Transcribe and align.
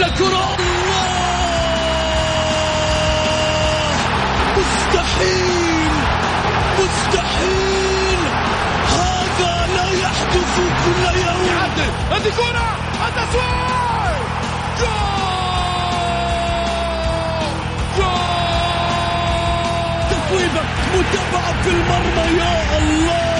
يلعب 0.00 0.12
لكرة 0.12 0.56
مستحيل! 4.58 5.92
مستحيل! 6.78 8.18
هذا 8.88 9.66
لا 9.76 9.90
يحدث 10.02 10.56
كل 10.84 11.18
يوم. 11.18 11.48
هذه 12.10 12.30
كرة! 12.36 12.68
التسويق 13.08 14.16
جول! 14.80 14.90
جول! 17.98 19.20
تصويبة 20.10 20.62
متابعة 20.94 21.62
في 21.62 21.70
المرمى 21.70 22.38
يا 22.38 22.78
الله! 22.78 23.39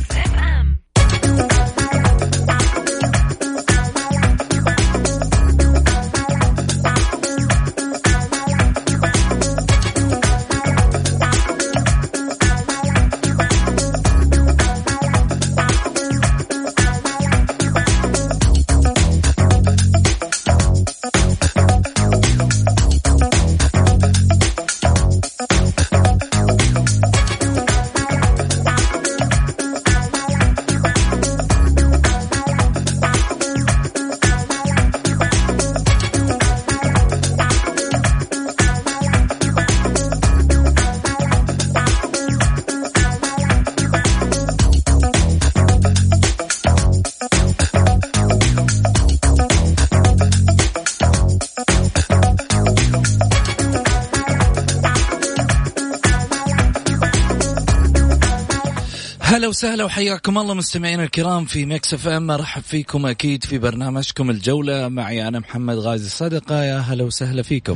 وسهلا 59.51 59.83
وحياكم 59.83 60.37
الله 60.37 60.53
مستمعينا 60.53 61.03
الكرام 61.03 61.45
في 61.45 61.65
ميكس 61.65 61.93
اف 61.93 62.07
ام. 62.07 62.31
أرحب 62.31 62.61
فيكم 62.61 63.05
أكيد 63.05 63.43
في 63.43 63.57
برنامجكم 63.57 64.29
الجولة. 64.29 64.87
معي 64.87 65.27
أنا 65.27 65.39
محمد 65.39 65.77
غازي 65.77 66.05
الصدقة. 66.05 66.63
يا 66.63 66.77
هلا 66.77 67.03
وسهلا 67.03 67.41
فيكم. 67.41 67.75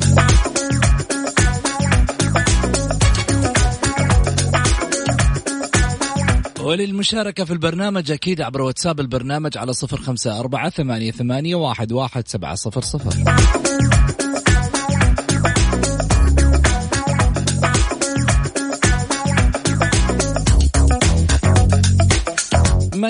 وللمشاركة 6.59 7.45
في 7.45 7.53
البرنامج 7.53 8.11
أكيد 8.11 8.41
عبر 8.41 8.61
واتساب 8.61 8.99
البرنامج 8.99 9.57
على 9.57 9.73
صفر 9.73 9.97
خمسة 9.97 10.39
أربعة 10.39 10.69
ثمانية, 10.69 11.11
ثمانية 11.11 11.55
واحد, 11.55 11.91
واحد 11.91 12.27
سبعة 12.27 12.55
صفر 12.55 12.81
صفر. 12.81 13.13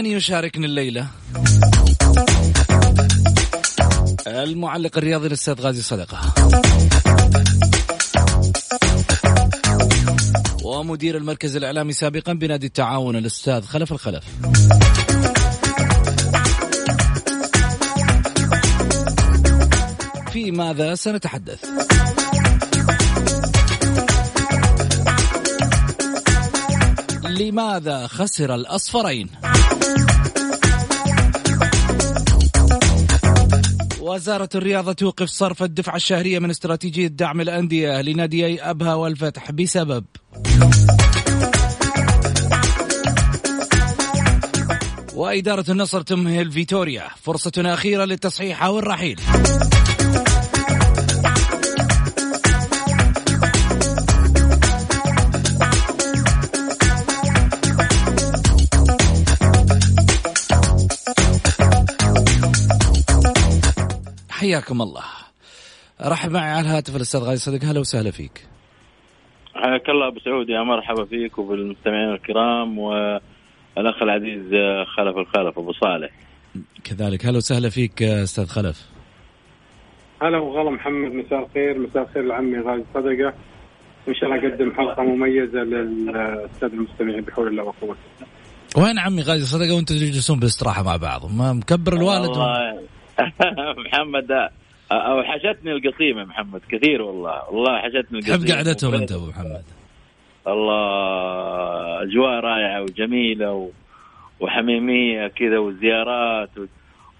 من 0.05 0.11
يشاركني 0.11 0.65
الليلة؟ 0.65 1.07
المعلق 4.27 4.97
الرياضي 4.97 5.27
الأستاذ 5.27 5.61
غازي 5.61 5.81
صدقة. 5.81 6.19
ومدير 10.63 11.17
المركز 11.17 11.55
الإعلامي 11.55 11.93
سابقا 11.93 12.33
بنادي 12.33 12.67
التعاون 12.67 13.15
الأستاذ 13.15 13.61
خلف 13.61 13.91
الخلف. 13.91 14.23
في 20.31 20.51
ماذا 20.51 20.95
سنتحدث؟ 20.95 21.65
لماذا 27.39 28.07
خسر 28.07 28.55
الأصفرين؟ 28.55 29.29
وزارة 34.01 34.49
الرياضة 34.55 34.93
توقف 34.93 35.29
صرف 35.29 35.63
الدفعة 35.63 35.95
الشهرية 35.95 36.39
من 36.39 36.49
استراتيجية 36.49 37.07
دعم 37.07 37.41
الأندية 37.41 38.01
لناديي 38.01 38.61
أبها 38.61 38.93
والفتح 38.93 39.51
بسبب 39.51 40.05
وإدارة 45.15 45.71
النصر 45.71 46.01
تمهل 46.01 46.51
فيتوريا 46.51 47.07
فرصة 47.21 47.51
أخيرة 47.57 48.05
للتصحيح 48.05 48.63
أو 48.63 48.79
الرحيل 48.79 49.19
حياكم 64.45 64.81
الله. 64.81 65.03
رحب 66.01 66.31
معي 66.31 66.51
على 66.51 66.61
الهاتف 66.61 66.95
الأستاذ 66.95 67.19
غازي 67.19 67.37
صديق. 67.37 67.63
هلا 67.63 67.79
وسهلا 67.79 68.11
فيك. 68.11 68.47
حياك 69.55 69.89
الله 69.89 70.07
أبو 70.07 70.19
سعود. 70.19 70.49
يا 70.49 70.63
مرحبا 70.63 71.05
فيك 71.05 71.37
وبالمستمعين 71.37 72.11
الكرام 72.11 72.79
والأخ 72.79 74.01
العزيز 74.01 74.45
خلف 74.97 75.17
الخلف 75.17 75.57
أبو 75.59 75.73
صالح. 75.73 76.09
كذلك. 76.83 77.25
هلا 77.25 77.37
وسهلا 77.37 77.69
فيك 77.69 78.03
أستاذ 78.03 78.45
خلف. 78.45 78.85
هلا 80.21 80.37
وغلا 80.37 80.69
محمد. 80.69 81.11
مساء 81.11 81.45
الخير. 81.45 81.79
مساء 81.79 82.03
الخير 82.03 82.23
لعمي 82.23 82.59
غازي 82.59 82.83
صدقة. 82.93 83.33
وان 84.07 84.15
شاء 84.15 84.29
الله 84.29 84.47
أقدم 84.47 84.71
حلقة 84.71 85.03
مميزة 85.03 85.59
للساده 85.59 86.73
المستمعين 86.73 87.21
بحول 87.21 87.47
الله 87.47 87.63
وقوته. 87.63 87.99
وين 88.77 88.99
عمي 88.99 89.21
غازي 89.21 89.45
صدقة؟ 89.45 89.75
وأنتم 89.75 89.95
تجلسون 89.95 90.39
باستراحة 90.39 90.83
مع 90.83 90.95
بعض. 90.95 91.31
ما 91.31 91.53
مكبر 91.53 91.93
الوالد؟ 91.93 92.29
والله 92.29 92.94
محمد 93.85 94.49
أوحشتني 94.91 95.71
القصيمة 95.71 96.23
محمد 96.23 96.61
كثير 96.69 97.01
والله 97.01 97.49
والله 97.49 97.77
حشتني 97.79 98.19
القصيمة. 98.19 98.37
تحب 98.37 98.51
قعدتهم 98.55 98.93
أنت 98.93 99.11
أبو 99.11 99.25
محمد. 99.25 99.63
الله 100.47 102.01
أجواء 102.03 102.39
رائعة 102.39 102.81
وجميلة 102.81 103.51
و... 103.53 103.69
وحميمية 104.39 105.27
كذا 105.27 105.57
وزيارات 105.57 106.57
و... 106.57 106.65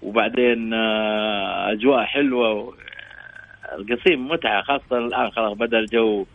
وبعدين 0.02 0.74
آه، 0.74 1.72
أجواء 1.72 2.04
حلوة 2.04 2.52
و... 2.52 2.72
القصيم 3.78 4.28
متعة 4.28 4.62
خاصة 4.62 4.98
الآن 4.98 5.30
خلاص 5.30 5.52
بدأ 5.52 5.78
الجو 5.78 6.26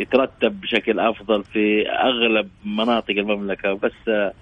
يترتب 0.00 0.60
بشكل 0.60 1.00
أفضل 1.00 1.44
في 1.44 1.88
أغلب 1.90 2.48
مناطق 2.64 3.10
المملكة 3.10 3.72
بس 3.72 3.92
آه، 4.08 4.32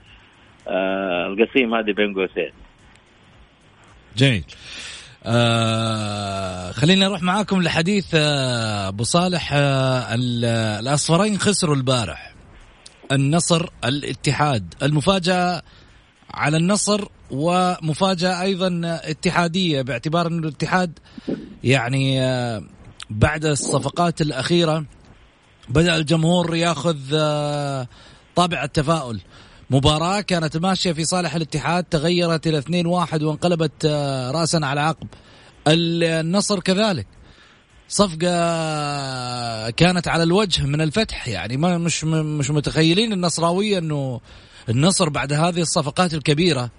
آه، 0.69 1.26
القصيم 1.26 1.75
هذه 1.75 1.93
بين 1.93 2.14
قوسين. 2.14 2.50
جميل. 4.19 4.44
آه 5.25 6.73
خليني 6.73 7.06
أروح 7.06 7.23
معاكم 7.23 7.62
لحديث 7.62 8.06
آه 8.15 8.88
أبو 8.88 9.05
صالح 9.05 9.50
آه 9.53 10.15
الأصفرين 10.15 11.38
خسروا 11.38 11.75
البارح. 11.76 12.35
النصر 13.12 13.69
الاتحاد. 13.85 14.75
المفاجأة 14.82 15.62
على 16.35 16.56
النصر 16.56 17.05
ومفاجأة 17.31 18.43
أيضا 18.43 18.81
اتحادية 18.85 19.82
باعتبار 19.82 20.26
إن 20.26 20.38
الاتحاد 20.38 20.99
يعني 21.64 22.23
آه 22.23 22.62
بعد 23.11 23.44
الصفقات 23.44 24.21
الأخيرة 24.21 24.85
بدأ 25.69 25.97
الجمهور 25.97 26.56
ياخذ 26.56 26.99
آه 27.14 27.88
طابع 28.37 28.64
التفاؤل. 28.64 29.21
مباراة 29.70 30.20
كانت 30.20 30.56
ماشية 30.56 30.93
في 30.93 31.05
صالح 31.05 31.35
الاتحاد 31.35 31.85
تغيرت 31.85 32.47
إلى 32.47 32.62
2-1 32.62 33.23
وانقلبت 33.23 33.87
رأسا 34.35 34.61
على 34.62 34.81
عقب. 34.81 35.06
النصر 35.69 36.61
كذلك. 36.61 37.06
صفقة 37.88 39.70
كانت 39.70 40.09
على 40.09 40.23
الوجه 40.23 40.62
من 40.62 40.81
الفتح. 40.81 41.29
يعني 41.29 41.56
ما 41.56 41.79
مش 41.79 42.05
مش 42.05 42.50
متخيلين 42.50 43.12
النصراوية 43.12 43.79
إنه 43.79 44.20
النصر 44.69 45.09
بعد 45.09 45.32
هذه 45.32 45.61
الصفقات 45.61 46.14
الكبيرة 46.14 46.71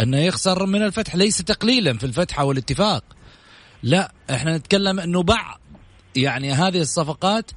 إنه 0.00 0.18
يخسر 0.18 0.66
من 0.66 0.82
الفتح. 0.82 1.16
ليس 1.16 1.38
تقليلا 1.38 1.98
في 1.98 2.04
الفتح 2.06 2.40
أو 2.40 2.52
الاتفاق. 2.52 3.04
لا 3.82 4.12
إحنا 4.30 4.56
نتكلم 4.56 5.00
إنه 5.00 5.22
بعض 5.22 5.60
يعني 6.16 6.52
هذه 6.52 6.80
الصفقات 6.80 7.50
آه 7.50 7.56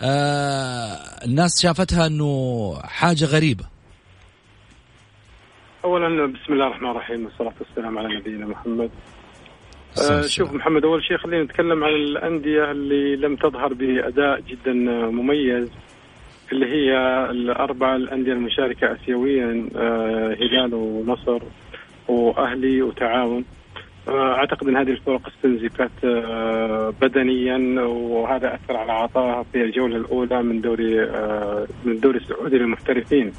الناس 0.00 1.62
شافتها 1.62 2.06
إنه 2.06 2.74
حاجة 2.84 3.24
غريبة. 3.24 3.64
اولا 5.84 6.26
بسم 6.26 6.52
الله 6.52 6.66
الرحمن 6.66 6.90
الرحيم 6.90 7.24
والصلاة 7.24 7.54
والسلام 7.60 7.98
على 7.98 8.16
نبينا 8.16 8.46
محمد. 8.46 8.90
آه 10.10 10.22
شوف 10.26 10.52
محمد 10.52 10.84
أول 10.84 11.04
شيء 11.04 11.16
خلينا 11.16 11.42
نتكلم 11.44 11.84
عن 11.84 11.90
الأندية 11.90 12.70
اللي 12.70 13.16
لم 13.16 13.36
تظهر 13.36 13.74
بأداء 13.74 14.40
جدا 14.40 14.72
مميز 15.10 15.68
اللي 16.52 16.66
هي 16.66 16.90
الاربع 17.30 17.96
الأندية 17.96 18.32
المشاركة 18.32 18.94
اسيويا 18.94 19.68
آه 19.76 20.36
هلال 20.40 20.74
ونصر 20.74 21.42
وأهلي 22.08 22.82
وتعاون. 22.82 23.44
آه 23.44 23.57
أعتقد 24.08 24.68
إن 24.68 24.76
هذه 24.76 24.90
الفرق 24.90 25.28
استنزفت 25.28 26.04
آه 26.04 26.92
بدنيا 27.00 27.82
وهذا 27.82 28.54
أثر 28.54 28.76
على 28.76 28.92
عطائها 28.92 29.42
في 29.52 29.62
الجولة 29.64 29.96
الأولى 29.96 30.42
من 30.42 30.60
دوري 30.60 31.02
آه 31.02 31.66
من 31.84 31.92
الدوري 31.92 32.18
السعودي 32.18 32.58
للمحترفين. 32.58 33.32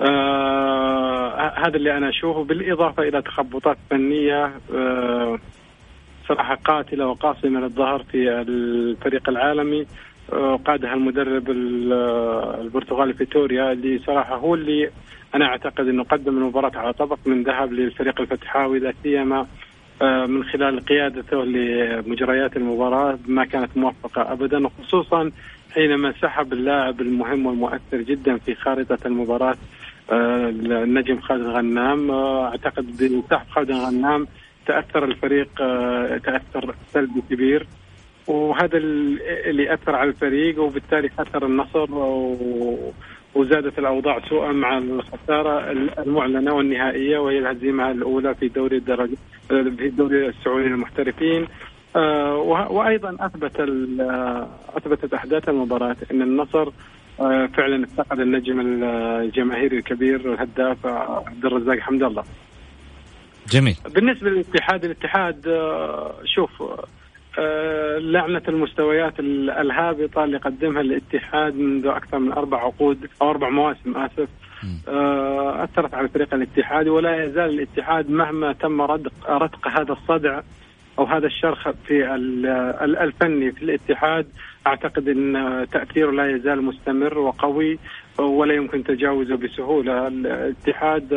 آه 0.00 1.52
هذا 1.66 1.76
اللي 1.76 1.96
أنا 1.96 2.08
أشوفه 2.08 2.44
بالإضافة 2.44 3.02
إلى 3.02 3.22
تخبطات 3.22 3.76
فنية 3.90 4.52
آه 4.74 5.38
صراحة 6.28 6.54
قاتلة 6.54 7.06
وقاصمة 7.06 7.60
للظهر 7.60 8.02
في 8.02 8.28
الفريق 8.48 9.28
العالمي 9.28 9.86
آه 10.32 10.56
قادها 10.56 10.94
المدرب 10.94 11.50
البرتغالي 11.50 13.14
فيتوريا 13.14 13.72
اللي 13.72 13.98
صراحة 13.98 14.36
هو 14.36 14.54
اللي 14.54 14.90
أنا 15.34 15.44
أعتقد 15.46 15.88
إنه 15.88 16.02
قدم 16.04 16.38
المباراة 16.38 16.78
على 16.78 16.92
طبق 16.92 17.18
من 17.26 17.42
ذهب 17.42 17.72
للفريق 17.72 18.20
الفتحاوي 18.20 18.78
لا 18.78 18.92
سيما 19.02 19.46
من 20.02 20.44
خلال 20.44 20.80
قيادته 20.84 21.44
لمجريات 21.44 22.56
المباراة 22.56 23.18
ما 23.26 23.44
كانت 23.44 23.76
موفقة 23.76 24.32
ابدا 24.32 24.66
وخصوصا 24.66 25.30
حينما 25.74 26.12
سحب 26.22 26.52
اللاعب 26.52 27.00
المهم 27.00 27.46
والمؤثر 27.46 28.00
جدا 28.02 28.36
في 28.36 28.54
خارطة 28.54 28.98
المباراة 29.06 29.56
النجم 30.12 31.20
خالد 31.20 31.46
غنام. 31.46 32.10
أعتقد 32.10 32.86
بسحب 32.86 33.46
خالد 33.50 33.70
غنام 33.70 34.26
تأثر 34.66 35.04
الفريق 35.04 35.48
تأثر 36.18 36.74
سلبي 36.92 37.22
كبير. 37.30 37.66
وهذا 38.26 38.78
اللي 38.78 39.74
اثر 39.74 39.94
على 39.96 40.10
الفريق 40.10 40.60
وبالتالي 40.62 41.08
خسر 41.08 41.46
النصر 41.46 41.86
وزادت 43.34 43.78
الأوضاع 43.78 44.20
سوءا 44.28 44.52
مع 44.52 44.78
الخسارة 44.78 45.70
المعلنة 45.98 46.54
والنهائية 46.54 47.18
وهي 47.18 47.38
الهزيمة 47.38 47.90
الأولى 47.90 48.34
في 48.34 48.48
دوري 48.48 48.76
الدرجه 48.76 49.16
في 49.48 49.86
الدوري 49.86 50.28
السعودي 50.28 50.68
للمحترفين 50.68 51.46
وأيضا 52.70 53.16
أثبت 53.20 53.60
أثبتت 54.76 55.14
أحداث 55.14 55.48
المباراة 55.48 55.96
إن 56.12 56.22
النصر 56.22 56.70
فعلا 57.56 57.84
افتقد 57.84 58.20
النجم 58.20 58.60
الجماهيري 58.84 59.78
الكبير 59.78 60.32
الهداف 60.32 60.86
عبد 60.86 61.44
الرزاق 61.44 61.78
حمد 61.78 62.02
الله. 62.02 62.24
جميل. 63.50 63.76
بالنسبة 63.94 64.30
للاتحاد 64.30 64.84
الاتحاد 64.84 65.42
شوف 66.24 66.62
لعنة 67.98 68.42
المستويات 68.48 69.20
الهابطة 69.20 70.24
اللي 70.24 70.36
قدمها 70.36 70.80
الاتحاد 70.80 71.56
منذ 71.56 71.86
أكثر 71.86 72.18
من 72.18 72.32
أربع 72.32 72.64
عقود 72.64 73.08
أو 73.22 73.30
أربع 73.30 73.48
مواسم 73.48 73.96
آسف. 73.96 74.28
أثرت 75.64 75.94
على 75.94 76.08
فريق 76.08 76.34
الاتحاد 76.34 76.88
ولا 76.88 77.24
يزال 77.24 77.50
الاتحاد 77.50 78.10
مهما 78.10 78.52
تم 78.52 78.82
ردق 78.82 79.30
رتق 79.30 79.68
هذا 79.68 79.92
الصدع 79.92 80.40
أو 80.98 81.04
هذا 81.04 81.26
الشرخ 81.26 81.68
في 81.70 82.14
الفني 82.82 83.52
في 83.52 83.62
الاتحاد. 83.62 84.26
أعتقد 84.66 85.08
أن 85.08 85.66
تأثيره 85.72 86.10
لا 86.10 86.36
يزال 86.36 86.62
مستمر 86.62 87.18
وقوي 87.18 87.78
ولا 88.18 88.54
يمكن 88.54 88.84
تجاوزه 88.84 89.36
بسهولة. 89.36 90.08
الاتحاد 90.08 91.14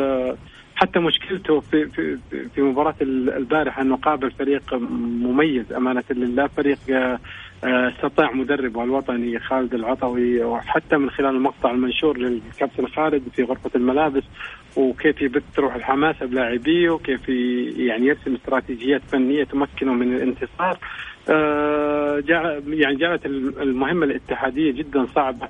حتى 0.76 0.98
مشكلته 0.98 1.60
في 1.60 1.86
في 1.86 2.18
في 2.54 2.62
مباراة 2.62 2.94
البارحة 3.00 3.82
إنه 3.82 3.96
قابل 3.96 4.30
فريق 4.30 4.74
مميز 4.74 5.72
أمانة 5.72 6.04
لله. 6.10 6.46
فريق 6.46 6.78
استطاع 7.64 8.32
مدربه 8.32 8.84
الوطني 8.84 9.38
خالد 9.38 9.74
العطوي 9.74 10.44
وحتى 10.44 10.96
من 10.96 11.10
خلال 11.10 11.34
المقطع 11.34 11.70
المنشور 11.70 12.18
للكابتن 12.18 12.86
خالد 12.86 13.22
في 13.34 13.42
غرفة 13.42 13.70
الملابس 13.74 14.22
وكيف 14.76 15.22
يبث 15.22 15.58
روح 15.58 15.74
الحماسه 15.74 16.26
بلاعبيه 16.26 16.90
وكيف 16.90 17.28
يعني 17.78 18.06
يرسم 18.06 18.34
استراتيجيات 18.34 19.02
فنية 19.12 19.44
تمكنه 19.44 19.92
من 19.92 20.14
الانتصار. 20.14 20.78
يعني 22.68 22.96
جعلت 22.96 23.26
المهمة 23.26 24.06
الاتحادية 24.06 24.72
جدا 24.72 25.06
صعبة. 25.14 25.48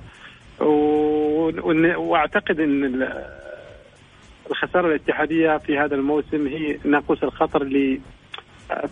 وأعتقد 1.97 2.59
إن 2.59 3.07
الخسارة 4.51 4.87
الاتحادية 4.87 5.57
في 5.57 5.77
هذا 5.77 5.95
الموسم 5.95 6.47
هي 6.47 6.77
ناقوس 6.85 7.23
الخطر 7.23 7.61
اللي 7.61 8.01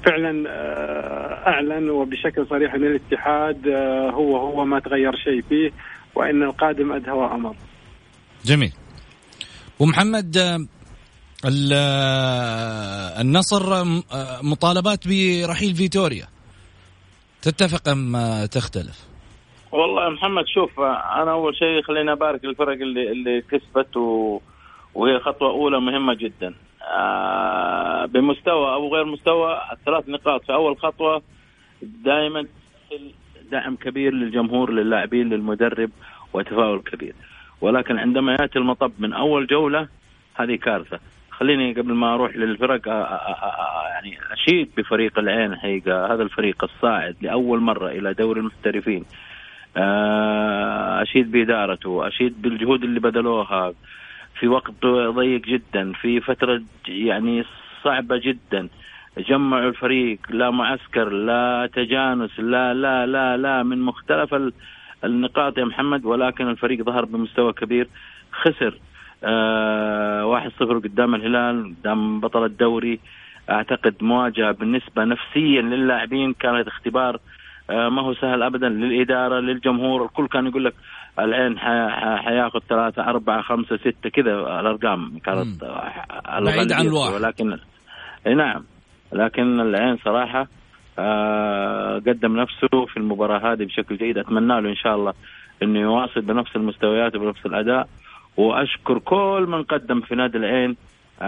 فعلا 0.06 0.44
أعلن 1.48 1.90
وبشكل 1.90 2.48
صريح 2.50 2.74
إن 2.74 2.84
الاتحاد 2.84 3.68
هو 4.14 4.38
هو 4.38 4.66
ما 4.66 4.80
تغير 4.80 5.16
شيء 5.16 5.42
فيه 5.42 5.72
وإن 6.16 6.44
القادم 6.44 6.92
أدهى 6.92 7.12
وأمر. 7.12 7.56
جميل. 8.46 8.72
ومحمد 9.80 10.38
النصر 13.22 13.84
مطالبات 14.44 15.08
برحيل 15.08 15.76
فيتوريا 15.76 16.28
تتفق 17.42 17.90
أم 17.90 18.18
تختلف؟ 18.46 19.08
والله 19.72 20.04
يا 20.04 20.10
محمد 20.10 20.44
شوف 20.48 20.80
أنا 20.80 21.32
أول 21.32 21.56
شيء 21.56 21.82
خليني 21.82 22.12
أبارك 22.12 22.46
للفرق 22.46 22.82
اللي 22.82 23.12
اللي 23.12 23.42
كسبت 23.42 23.98
و 23.98 24.40
وهي 24.96 25.20
خطوة 25.20 25.50
أولى 25.50 25.80
مهمة 25.80 26.14
جدا. 26.14 26.54
آه 26.98 28.06
بمستوى 28.06 28.74
أو 28.74 28.94
غير 28.96 29.06
مستوى 29.06 29.62
الثلاث 29.72 30.10
نقاط 30.10 30.46
في 30.46 30.54
أول 30.54 30.78
خطوة 30.78 31.22
دائما 31.82 32.46
دعم 33.52 33.76
كبير 33.76 34.14
للجمهور 34.14 34.72
للاعبين 34.72 35.30
للمدرب 35.30 35.90
وتفاؤل 36.34 36.80
كبير. 36.80 37.14
ولكن 37.62 37.98
عندما 37.98 38.32
يأتي 38.40 38.60
المطب 38.60 38.92
من 39.00 39.14
أول 39.14 39.48
جولة 39.48 39.88
هذه 40.36 40.56
كارثة. 40.56 41.00
خليني 41.32 41.74
قبل 41.74 41.94
ما 41.94 42.14
أروح 42.14 42.36
للفرق 42.36 42.88
آآ 42.88 42.94
آآ 42.94 43.90
يعني 43.90 44.18
أشيد 44.32 44.70
بفريق 44.78 45.20
العين 45.20 45.56
حقيقة 45.56 46.14
هذا 46.14 46.24
الفريق 46.24 46.64
الصاعد 46.64 47.16
لأول 47.22 47.60
مرة 47.60 47.88
إلى 47.88 48.14
دوري 48.14 48.40
المحترفين. 48.40 49.06
أشيد 51.02 51.32
بإدارته 51.32 52.08
أشيد 52.08 52.42
بالجهود 52.42 52.84
اللي 52.84 53.00
بذلوها. 53.00 53.74
في 54.40 54.48
وقت 54.48 54.86
ضيق 54.86 55.42
جدا 55.42 55.94
في 55.94 56.20
فترة 56.20 56.62
يعني 56.88 57.44
صعبة 57.84 58.18
جدا. 58.18 58.70
جمعوا 59.18 59.70
الفريق 59.70 60.20
لا 60.30 60.50
معسكر 60.50 61.10
لا 61.10 61.70
تجانس 61.74 62.40
لا 62.40 62.74
لا 62.74 63.06
لا 63.06 63.38
لا 63.38 63.64
من 63.64 63.82
مختلف 63.82 64.36
النقاط 65.04 65.58
يا 65.58 65.66
محمد 65.66 66.06
ولكن 66.06 66.50
الفريق 66.50 66.82
ظهر 66.82 67.06
بمستوى 67.06 67.54
كبير. 67.54 67.88
خسر 68.32 68.80
آه 69.24 70.26
واحد 70.26 70.52
صفر 70.60 70.78
قدام 70.78 71.16
الهلال 71.16 71.76
قدام 71.80 72.20
بطل 72.20 72.46
الدوري. 72.46 73.00
أعتقد 73.50 73.96
مواجهة 74.02 74.52
بالنسبة 74.52 75.04
نفسيا 75.04 75.62
للاعبين 75.62 76.34
كانت 76.34 76.68
اختبار 76.68 77.20
آه 77.70 77.90
ما 77.90 78.02
هو 78.02 78.14
سهل 78.14 78.44
ابدا 78.44 78.70
للإدارة 78.70 79.40
للجمهور. 79.40 80.06
الكل 80.06 80.28
كان 80.28 80.48
يقول 80.48 80.66
لك 80.66 80.74
العين 81.20 81.60
حياخذ 82.20 82.60
ثلاثة 82.70 83.04
أربعة 83.04 83.42
خمسة 83.42 83.78
ستة 83.78 84.10
كذا 84.10 84.32
الأرقام. 84.60 85.20
كانت 85.20 85.64
بعيد 86.46 86.72
عن 86.72 86.86
الواحد. 86.88 87.14
ولكن 87.14 87.58
نعم. 88.38 88.64
لكن 89.14 89.60
العين 89.60 89.98
صراحة 89.98 90.48
آه 91.00 91.96
قدم 91.96 92.40
نفسه 92.40 92.86
في 92.86 92.98
المباراة 92.98 93.54
هذه 93.54 93.64
بشكل 93.66 93.98
جيد. 93.98 94.18
أتمنى 94.18 94.62
له 94.62 94.70
إن 94.70 94.76
شاء 94.76 94.96
الله 94.96 95.14
إنه 95.64 95.80
يواصل 95.80 96.22
بنفس 96.22 96.56
المستويات 96.56 97.16
وبنفس 97.16 97.46
الأداء. 97.46 97.88
وأشكر 98.38 99.00
كل 99.00 99.46
من 99.50 99.64
قدم 99.64 100.02
في 100.02 100.16
نادي 100.16 100.38
العين 100.38 100.76
آه 101.22 101.26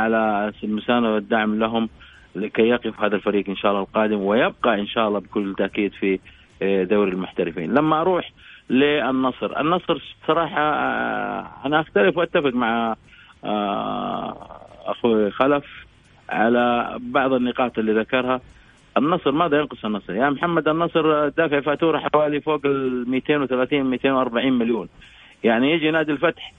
على 0.00 0.52
المساندة 0.64 1.12
والدعم 1.14 1.58
لهم 1.58 1.88
لكي 2.34 2.62
يقف 2.62 3.00
هذا 3.00 3.16
الفريق 3.16 3.48
إن 3.48 3.56
شاء 3.56 3.70
الله 3.70 3.82
القادم 3.82 4.20
ويبقى 4.20 4.80
إن 4.80 4.86
شاء 4.86 5.08
الله 5.08 5.18
بكل 5.20 5.54
تأكيد 5.58 5.92
في 5.92 6.18
دوري 6.84 7.10
المحترفين. 7.10 7.74
لما 7.74 8.00
أروح 8.00 8.30
للنصر. 8.70 9.60
النصر 9.60 10.16
صراحة 10.26 10.62
أنا 11.66 11.80
أختلف 11.80 12.16
وأتفق 12.16 12.54
مع 12.54 12.96
أخوي 14.86 15.30
خلف 15.30 15.64
على 16.28 16.96
بعض 17.00 17.32
النقاط 17.32 17.78
اللي 17.78 17.92
ذكرها. 17.92 18.40
النصر 18.96 19.32
ماذا 19.32 19.58
ينقص 19.58 19.84
النصر؟ 19.84 20.14
يا 20.14 20.30
محمد 20.30 20.68
النصر 20.68 21.28
دافع 21.28 21.60
فاتورة 21.60 21.98
حوالي 21.98 22.40
فوق 22.40 22.60
ال 22.64 23.10
230 23.10 23.82
240 23.82 24.52
مليون. 24.52 24.88
يعني 25.44 25.72
يجي 25.72 25.90
نادي 25.90 26.12
الفتح 26.12 26.52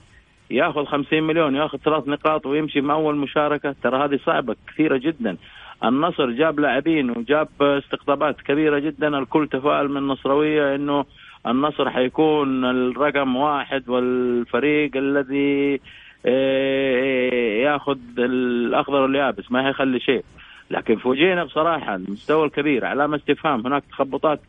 ياخذ 0.50 0.84
50 0.84 1.22
مليون 1.22 1.56
ياخذ 1.56 1.78
ثلاث 1.78 2.08
نقاط 2.08 2.46
ويمشي 2.46 2.80
مع 2.80 2.94
أول 2.94 3.16
مشاركة. 3.16 3.74
ترى 3.82 4.04
هذه 4.04 4.18
صعبة 4.26 4.56
كثيرة 4.68 4.96
جدا. 4.96 5.36
النصر 5.84 6.30
جاب 6.30 6.60
لاعبين 6.60 7.10
وجاب 7.10 7.48
استقطابات 7.60 8.40
كبيرة 8.40 8.78
جدا. 8.78 9.18
الكل 9.18 9.48
تفائل 9.48 9.88
من 9.88 9.96
النصروية 9.96 10.74
إنه 10.74 11.04
النصر 11.46 11.90
حيكون 11.90 12.64
الرقم 12.64 13.36
واحد 13.36 13.88
والفريق 13.88 14.96
الذي 14.96 15.80
آه، 16.26 17.62
ياخذ 17.62 17.98
الأخضر 18.18 19.00
واليابس 19.00 19.52
ما 19.52 19.68
هيخلي 19.68 20.00
شيء. 20.00 20.24
لكن 20.70 20.96
فوجئنا 20.96 21.44
بصراحة 21.44 21.94
المستوى 21.94 22.44
الكبير 22.46 22.84
علامة 22.84 23.16
استفهام 23.16 23.66
هناك 23.66 23.82
تخبطات 23.90 24.40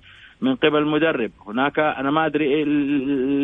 من 0.41 0.55
قبل 0.55 0.77
المدرب 0.77 1.31
هناك 1.47 1.79
أنا 1.79 2.11
ما 2.11 2.25
أدري 2.25 2.63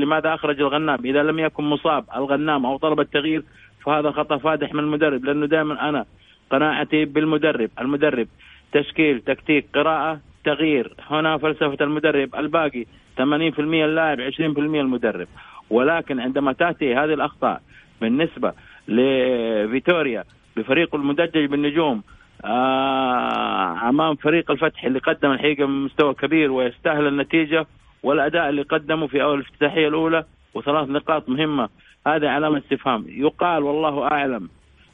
لماذا 0.01 0.33
أخرج 0.33 0.59
الغنام. 0.59 0.99
إذا 1.05 1.23
لم 1.23 1.39
يكن 1.39 1.63
مصاب 1.63 2.05
الغنام 2.15 2.65
أو 2.65 2.77
طلب 2.77 2.99
التغيير 2.99 3.43
فهذا 3.85 4.11
خطأ 4.11 4.37
فادح 4.37 4.73
من 4.73 4.79
المدرب. 4.79 5.25
لأنه 5.25 5.45
دائما 5.45 5.89
أنا 5.89 6.05
قناعتي 6.49 7.05
بالمدرب. 7.05 7.69
المدرب 7.81 8.27
تشكيل 8.71 9.21
تكتيك 9.21 9.65
قراءة 9.73 10.19
تغيير 10.53 10.93
هنا 11.09 11.37
فلسفة 11.37 11.77
المدرب 11.81 12.35
الباقي 12.35 12.85
80% 13.17 13.19
اللاعب 13.59 14.21
20% 14.21 14.41
المدرب. 14.57 15.27
ولكن 15.69 16.19
عندما 16.19 16.53
تأتي 16.53 16.95
هذه 16.95 17.13
الأخطاء 17.13 17.61
بالنسبة 18.01 18.53
لفيتوريا 18.87 20.23
بفريقه 20.57 20.95
المدجج 20.95 21.45
بالنجوم 21.45 22.03
آه 22.45 23.89
أمام 23.89 24.15
فريق 24.15 24.51
الفتح 24.51 24.83
اللي 24.83 24.99
قدم 24.99 25.31
الحقيقة 25.31 25.65
مستوى 25.65 26.13
كبير 26.13 26.51
ويستاهل 26.51 27.07
النتيجة 27.07 27.65
والأداء 28.03 28.49
اللي 28.49 28.61
قدمه 28.61 29.07
في 29.07 29.23
أول 29.23 29.39
الافتتاحية 29.39 29.87
الأولى 29.87 30.23
وثلاث 30.53 30.89
نقاط 30.89 31.29
مهمة. 31.29 31.69
هذه 32.07 32.27
علامة 32.27 32.57
استفهام. 32.57 33.05
يقال 33.07 33.63
والله 33.63 34.03
أعلم. 34.11 34.49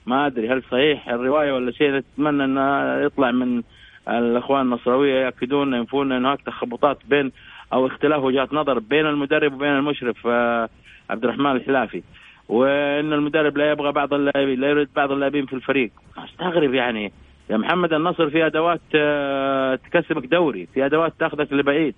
ما 0.05 0.25
أدري 0.25 0.49
هل 0.49 0.63
صحيح 0.71 1.09
الرواية 1.09 1.51
ولا 1.53 1.71
شيء 1.71 1.91
نتمنى 1.91 2.43
انه 2.43 2.95
يطلع 3.05 3.31
من 3.31 3.63
الأخوان 4.09 4.61
النصراوية 4.61 5.25
يأكدون 5.25 5.73
ينفون 5.73 6.11
انه 6.11 6.29
هناك 6.29 6.41
تخبطات 6.41 6.97
بين 7.09 7.31
أو 7.73 7.87
اختلاف 7.87 8.23
وجهات 8.23 8.53
نظر 8.53 8.79
بين 8.79 9.05
المدرب 9.05 9.53
وبين 9.53 9.71
المشرف 9.71 10.27
آه 10.27 10.69
عبد 11.09 11.23
الرحمن 11.23 11.51
الحلافي. 11.51 12.03
وإن 12.49 13.13
المدرب 13.13 13.57
لا 13.57 13.71
يبغى 13.71 13.91
بعض 13.91 14.13
اللاعبين 14.13 14.59
لا 14.59 14.69
يريد 14.69 14.89
بعض 14.95 15.11
اللاعبين 15.11 15.45
في 15.45 15.53
الفريق. 15.53 15.91
أستغرب 16.17 16.73
يعني. 16.73 17.11
يا 17.49 17.57
محمد 17.57 17.93
النصر 17.93 18.29
في 18.29 18.45
أدوات 18.45 18.81
آه، 18.95 19.75
تكسبك 19.75 20.25
دوري 20.25 20.67
في 20.73 20.85
أدوات 20.85 21.13
تأخذك 21.19 21.53
لبعيد. 21.53 21.95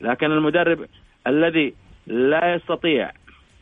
لكن 0.00 0.32
المدرب 0.32 0.78
الذي 1.26 1.74
لا 2.06 2.54
يستطيع 2.54 3.10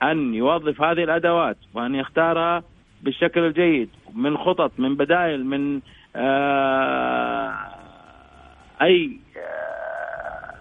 أن 0.02 0.34
يوظف 0.34 0.82
هذه 0.82 1.04
الأدوات 1.04 1.56
وأن 1.74 1.94
يختارها 1.94 2.62
بالشكل 3.02 3.40
الجيد 3.40 3.88
من 4.14 4.38
خطط 4.38 4.72
من 4.78 4.96
بدائل 4.96 5.46
من 5.46 5.80
أي 6.16 6.20
آه 9.36 10.54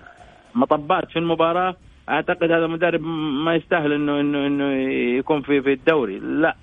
مطبات 0.55 1.11
في 1.11 1.19
المباراة 1.19 1.75
أعتقد 2.09 2.51
هذا 2.51 2.65
المدرب 2.65 3.01
ما 3.45 3.55
يستاهل 3.55 3.93
إنه 3.93 4.19
إنه 4.19 4.47
إنه 4.47 4.73
يكون 5.17 5.41
في 5.41 5.61
في 5.61 5.73
الدوري. 5.73 6.19
لا 6.19 6.55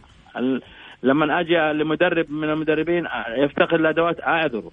لما 1.03 1.41
أجي 1.41 1.59
لمدرب 1.59 2.31
من 2.31 2.51
المدربين 2.51 3.09
يفتقد 3.29 3.75
الأدوات 3.75 4.21
أعذره. 4.21 4.71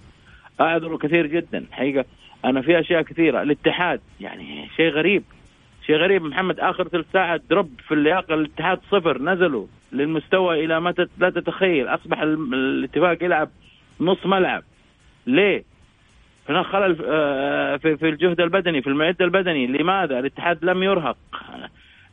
أعذره 0.62 0.98
كثير 0.98 1.28
جدا. 1.28 1.66
حقيقة 1.72 2.06
أنا 2.46 2.62
في 2.62 2.80
أشياء 2.80 3.02
كثيرة. 3.02 3.42
الاتحاد 3.42 4.02
يعني 4.22 4.70
شيء 4.76 4.90
غريب. 4.90 5.24
شيء 5.86 5.96
غريب. 5.96 6.24
محمد 6.24 6.60
آخر 6.60 6.88
ثلث 6.88 7.06
ساعة 7.14 7.42
دروب 7.50 7.70
في 7.88 7.94
اللياقة 7.94 8.34
الاتحاد 8.34 8.80
صفر 8.92 9.22
نزلوا 9.22 9.66
للمستوى 9.92 10.66
إلى 10.66 10.82
ما 10.82 10.94
لا 11.18 11.30
تتخيل. 11.30 11.88
أصبح 11.88 12.22
الاتفاق 12.22 13.24
يلعب 13.24 13.50
نص 14.02 14.26
ملعب. 14.26 14.64
ليه؟ 15.28 15.64
هناك 16.50 16.66
خلل 16.66 16.98
آه، 17.06 17.78
في 17.78 17.98
في 17.98 18.10
الجهد 18.10 18.42
البدني 18.42 18.82
في 18.82 18.88
المعد 18.88 19.22
البدني. 19.22 19.68
لماذا؟ 19.68 20.20
الاتحاد 20.20 20.66
لم 20.66 20.84
يرهق. 20.84 21.18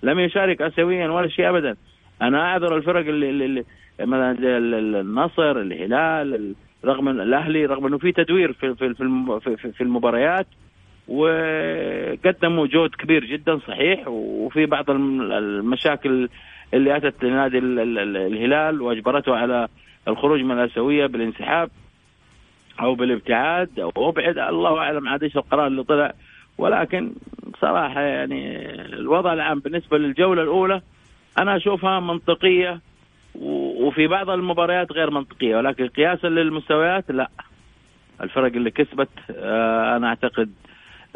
لم 0.03 0.19
يشارك 0.21 0.63
اسيويا 0.63 1.09
ولا 1.09 1.29
شيء 1.29 1.49
ابدا. 1.49 1.77
أنا 2.23 2.43
أعذر 2.43 2.77
الفرق 2.77 3.07
اللي, 3.07 3.31
اللي 3.31 3.65
مثلا 4.01 4.37
النصر 5.01 5.61
الهلال 5.61 6.55
رغم 6.85 7.09
الأهلي 7.09 7.67
رغم 7.67 7.87
إنه 7.87 7.99
في 7.99 8.13
تدوير 8.13 8.53
في 8.53 8.75
في, 8.75 9.73
في 9.73 9.81
المباريات. 9.81 10.47
وقدموا 11.09 12.67
جهد 12.67 12.91
كبير 12.91 13.25
جدا 13.25 13.59
صحيح. 13.59 14.09
وفي 14.09 14.67
بعض 14.67 14.91
المشاكل 14.91 16.29
اللي 16.75 16.97
أتت 16.97 17.25
لنادي 17.25 17.59
الهلال. 17.59 18.81
وأجبرته 18.81 19.37
على 19.37 19.69
الخروج 20.09 20.41
من 20.41 20.59
الاسيويه 20.59 21.07
بالانسحاب 21.07 21.71
أو 22.81 22.95
بالابتعاد 22.95 23.81
أو 23.81 23.93
أبعد. 23.97 24.39
الله 24.39 24.79
أعلم 24.79 25.09
عاد 25.09 25.23
إيش 25.23 25.37
القرار 25.37 25.67
اللي 25.67 25.85
طلع. 25.85 26.13
ولكن 26.59 27.13
صراحة 27.61 28.01
يعني 28.01 28.71
الوضع 28.85 29.33
العام 29.33 29.59
بالنسبة 29.59 29.99
للجولة 29.99 30.43
الأولى 30.43 30.83
أنا 31.39 31.57
أشوفها 31.57 32.01
منطقية 32.01 32.81
وفي 33.35 34.07
بعض 34.07 34.31
المباريات 34.31 34.93
غير 34.93 35.11
منطقية. 35.11 35.57
ولكن 35.57 35.89
قياسا 35.89 36.27
للمستويات 36.27 37.11
لا. 37.11 37.31
الفرق 38.21 38.53
اللي 38.53 38.71
كسبت 38.71 39.09
آه، 39.31 39.97
أنا 39.97 40.09
أعتقد 40.09 40.51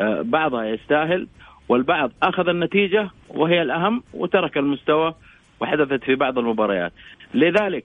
آه، 0.00 0.23
بعضها 0.23 0.64
يستاهل. 0.64 1.29
والبعض 1.69 2.11
أخذ 2.23 2.49
النتيجة 2.49 3.11
وهي 3.29 3.62
الأهم 3.62 4.03
وترك 4.14 4.59
المستوى 4.59 5.14
وحدثت 5.61 6.05
في 6.05 6.14
بعض 6.14 6.38
المباريات. 6.38 6.93
لذلك 7.35 7.85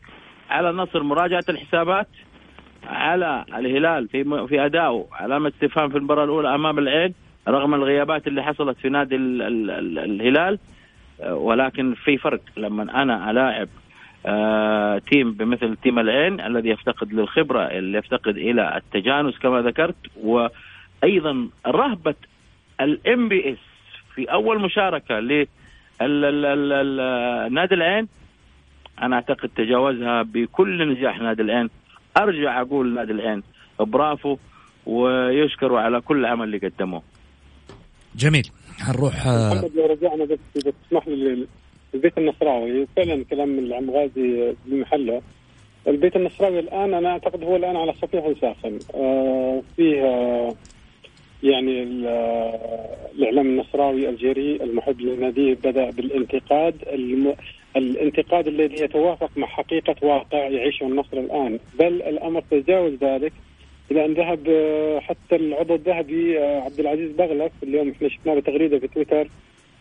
على 0.49 0.69
النصر 0.69 1.03
مراجعة 1.03 1.43
الحسابات 1.49 2.07
على 2.87 3.45
الهلال 3.57 4.07
في 4.07 4.47
في 4.47 4.65
ادائه 4.65 5.05
علامه 5.11 5.49
استفهام 5.49 5.89
في 5.89 5.97
المباراة 5.97 6.23
الأولى 6.23 6.55
أمام 6.55 6.79
العين 6.79 7.13
رغم 7.47 7.73
الغيابات 7.73 8.27
اللي 8.27 8.43
حصلت 8.43 8.77
في 8.77 8.89
نادي 8.89 9.15
ال 9.15 9.41
ال 9.41 9.71
ال 9.71 9.99
الهلال. 9.99 10.59
آه، 11.21 11.35
ولكن 11.35 11.93
في 11.93 12.17
فرق 12.17 12.41
لما 12.57 13.01
أنا 13.01 13.31
ألاعب 13.31 13.67
آه 14.25 14.97
team 14.97 15.31
بمثل 15.31 15.75
team 15.75 15.99
العين 15.99 16.41
الذي 16.41 16.69
يفتقد 16.69 17.13
للخبرة 17.13 17.61
اللي 17.61 17.97
يفتقد 17.97 18.37
إلى 18.37 18.77
التجانس 18.77 19.37
كما 19.37 19.61
ذكرت 19.61 19.95
وأيضا 20.23 21.49
رهبة 21.67 22.15
ال 22.81 23.29
MBS 23.29 23.57
في 24.15 24.25
أول 24.25 24.61
مشاركة 24.61 25.19
لنادي 25.99 27.75
العين. 27.75 28.07
أنا 29.01 29.15
أعتقد 29.15 29.49
تجاوزها 29.49 30.21
بكل 30.21 30.89
نجاح 30.89 31.19
نادي 31.19 31.41
العين. 31.41 31.69
أرجع 32.17 32.61
أقول 32.61 32.93
نادي 32.93 33.11
العين 33.11 33.43
برافو 33.79 34.37
ويشكروا 34.85 35.79
على 35.79 36.01
كل 36.01 36.25
عمل 36.25 36.43
اللي 36.43 36.57
قدموه. 36.57 37.01
جميل. 38.15 38.47
حنروح 38.79 39.27
آه، 39.27 39.53
محمد 39.53 39.71
لو 39.75 39.85
رجعنا 39.85 40.25
بس 40.25 40.39
إذا 40.55 40.71
تسمح 40.87 41.07
لي 41.07 41.47
البيت 41.93 42.17
النصراوي. 42.17 42.87
فعلا 42.95 43.25
كلام 43.29 43.59
العم 43.59 43.91
غازي 43.91 44.55
بمحله. 44.65 45.21
البيت 45.87 46.15
النصراوي 46.15 46.59
الآن 46.59 46.93
أنا 46.93 47.09
أعتقد 47.09 47.43
هو 47.43 47.55
الآن 47.55 47.75
على 47.75 47.93
صفيح 47.93 48.33
ساخن 48.41 48.79
آه 48.95 49.61
فيه 49.75 50.03
آه 50.03 50.55
يعني 51.43 51.83
الإعلام 51.83 53.47
النصراوي 53.47 54.09
الجريء 54.09 54.63
المحب 54.63 55.01
لناديه 55.01 55.55
بدأ 55.55 55.89
بالانتقاد. 55.89 56.75
الم... 56.93 57.35
الانتقاد 57.75 58.47
الذي 58.47 58.83
يتوافق 58.83 59.29
مع 59.37 59.47
حقيقة 59.47 59.95
واقع 60.01 60.37
يعيشه 60.37 60.83
النصر 60.83 61.17
الآن. 61.17 61.59
بل 61.79 62.01
الأمر 62.01 62.43
تجاوز 62.51 62.93
ذلك 63.01 63.33
إلى 63.91 64.05
أن 64.05 64.13
ذهب 64.13 64.39
آه، 64.49 64.99
حتى 64.99 65.35
العضو 65.35 65.75
الذهبي 65.75 66.39
آه، 66.39 66.61
عبد 66.61 66.79
العزيز 66.79 67.11
بغلف 67.11 67.51
اليوم 67.63 67.89
إحنا 67.89 68.09
شفناه 68.09 68.35
بتغريدة 68.35 68.79
في 68.79 68.87
تويتر 68.87 69.27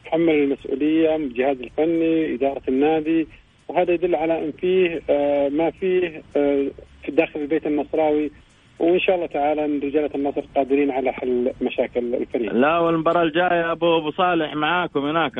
تحمل 0.04 0.34
المسؤولية 0.34 1.16
من 1.16 1.24
الجهاز 1.24 1.60
الفني 1.60 2.34
إدارة 2.34 2.62
النادي 2.68 3.26
وهذا 3.68 3.92
يدل 3.92 4.14
على 4.14 4.44
أن 4.44 4.52
فيه 4.60 5.02
آه، 5.10 5.48
ما 5.48 5.70
فيه 5.70 6.22
في 7.02 7.10
داخل 7.12 7.40
البيت 7.40 7.66
النصراوي 7.66 8.30
وإن 8.78 9.00
شاء 9.00 9.16
الله 9.16 9.26
تعالى 9.26 9.64
إن 9.64 9.80
رجالة 9.80 10.10
النصر 10.14 10.42
قادرين 10.56 10.90
على 10.90 11.12
حل 11.12 11.52
مشاكل 11.62 12.14
الفريق. 12.14 12.52
لا 12.52 12.78
والمباراة 12.78 13.22
الجاية 13.22 13.72
ابو 13.72 13.98
أبو 13.98 14.10
صالح 14.10 14.54
معاكم 14.54 15.04
هناك 15.06 15.32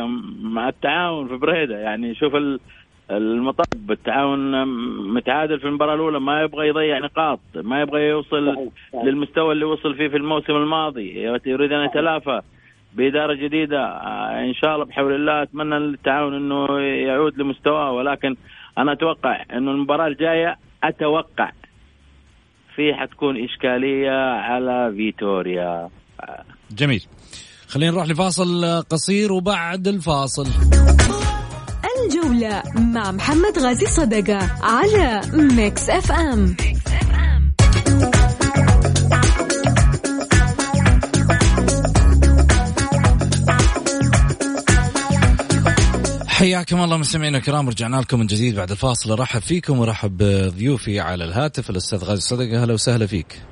مع 0.42 0.68
التعاون 0.68 1.28
في 1.28 1.36
بريدة 1.36 1.78
يعني 1.78 2.14
شوف 2.14 2.36
المطب 3.10 3.90
التعاون 3.90 4.64
متعادل 5.14 5.60
في 5.60 5.66
المباراة 5.66 5.94
الأولى 5.94 6.20
ما 6.20 6.42
يبغى 6.42 6.68
يضيع 6.68 6.98
نقاط 6.98 7.40
ما 7.54 7.80
يبغى 7.80 8.02
يوصل 8.02 8.54
صحيح. 8.54 8.68
صحيح. 8.92 9.04
للمستوى 9.04 9.52
اللي 9.52 9.64
وصل 9.64 9.94
فيه 9.94 10.08
في 10.08 10.16
الموسم 10.16 10.56
الماضي 10.56 11.22
يريد 11.46 11.72
أن 11.72 11.84
يتلافى 11.84 12.42
بإدارة 12.94 13.34
جديدة 13.34 13.84
آه، 13.84 14.40
إن 14.44 14.54
شاء 14.54 14.74
الله 14.74 14.84
بحول 14.84 15.12
الله 15.12 15.42
أتمنى 15.42 15.76
التعاون 15.76 16.34
إنه 16.34 16.80
يعود 16.80 17.38
لمستواه 17.38 17.92
ولكن 17.92 18.36
أنا 18.78 18.92
أتوقع 18.92 19.44
إنه 19.52 19.70
المباراة 19.70 20.06
الجاية 20.06 20.56
أتوقع 20.84 21.50
في 22.78 22.94
حتكون 22.94 23.44
إشكالية 23.44 24.10
على 24.50 24.94
فيتوريا. 24.96 25.88
جميل. 26.70 27.04
خلينا 27.68 27.90
نروح 27.90 28.08
لفاصل 28.08 28.64
قصير 28.90 29.32
وبعد 29.32 29.88
الفاصل. 29.88 30.46
الجولة 31.98 32.62
مع 32.94 33.12
محمد 33.12 33.58
غازي 33.58 33.86
صدقة 33.86 34.38
على 34.62 35.20
ميكس 35.34 35.90
اف 35.90 36.12
ام 36.12 36.56
حياكم 46.38 46.80
الله 46.80 46.96
مستمعينا 46.96 47.38
الكرام 47.38 47.68
رجعنا 47.68 47.96
لكم 47.96 48.18
من 48.18 48.26
جديد 48.26 48.56
بعد 48.56 48.70
الفاصل. 48.70 49.12
أرحب 49.12 49.40
فيكم 49.40 49.78
وارحب 49.78 50.16
بضيوفي 50.18 51.00
على 51.00 51.24
الهاتف 51.24 51.70
الأستاذ 51.70 52.04
غازي 52.04 52.20
صدقه 52.20 52.62
أهلا 52.62 52.72
وسهلا 52.72 53.06
فيك. 53.06 53.42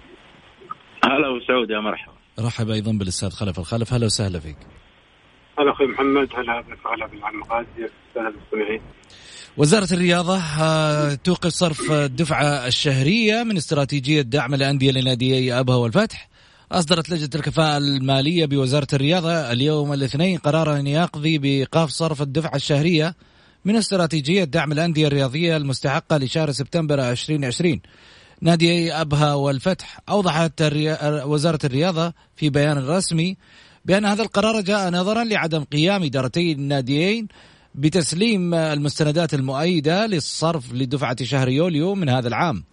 هلا 1.04 1.28
وسهلا 1.28 1.70
يا 1.70 1.80
مرحبا. 1.80 2.12
رحب 2.40 2.70
أيضا 2.70 2.92
بالأستاذ 2.92 3.30
خلف 3.30 3.58
الخلف. 3.58 3.92
أهلا 3.94 4.06
وسهلا 4.06 4.40
فيك. 4.40 4.56
هلا 5.58 5.72
أخوي 5.72 5.86
محمد 5.86 6.28
هلا 6.36 6.60
بك 6.60 6.78
هلا 6.94 7.06
بالعم 7.06 7.42
غازي 7.42 7.66
الساده 7.68 8.28
المستمعين. 8.28 8.80
وزارة 9.56 9.92
الرياضة 9.92 10.38
آه، 10.60 11.14
توقف 11.14 11.50
صرف 11.50 11.92
الدفعة 11.92 12.66
الشهرية 12.66 13.42
من 13.42 13.56
استراتيجية 13.56 14.22
دعم 14.22 14.54
الأندية 14.54 14.90
لناديي 14.90 15.58
أبها 15.58 15.76
والفتح. 15.76 16.28
أصدرت 16.72 17.10
لجنة 17.10 17.30
الكفاءة 17.34 17.76
المالية 17.78 18.46
بوزارة 18.46 18.86
الرياضة 18.92 19.52
اليوم 19.52 19.92
الاثنين 19.92 20.38
قرارا 20.38 20.78
يقضي 20.78 21.38
بإيقاف 21.38 21.90
صرف 21.90 22.22
الدفعة 22.22 22.56
الشهرية 22.56 23.14
من 23.64 23.76
استراتيجية 23.76 24.44
دعم 24.44 24.72
الأندية 24.72 25.06
الرياضية 25.06 25.56
المستحقة 25.56 26.16
لشهر 26.16 26.50
سبتمبر 26.50 27.10
2020 27.10 27.80
نادي 28.40 28.92
أبها 28.92 29.34
والفتح 29.34 30.00
أوضحت 30.08 30.62
وزارة 31.26 31.58
الرياضة 31.64 32.12
في 32.36 32.50
بيان 32.50 32.78
رسمي 32.78 33.36
بأن 33.84 34.04
هذا 34.04 34.22
القرار 34.22 34.60
جاء 34.60 34.90
نظرا 34.90 35.24
لعدم 35.24 35.64
قيام 35.64 36.02
إدارتي 36.02 36.52
الناديين 36.52 37.28
بتسليم 37.74 38.54
المستندات 38.54 39.34
المؤيدة 39.34 40.06
للصرف 40.06 40.72
لدفعة 40.72 41.24
شهر 41.24 41.48
يوليو 41.48 41.94
من 41.94 42.08
هذا 42.08 42.28
العام. 42.28 42.64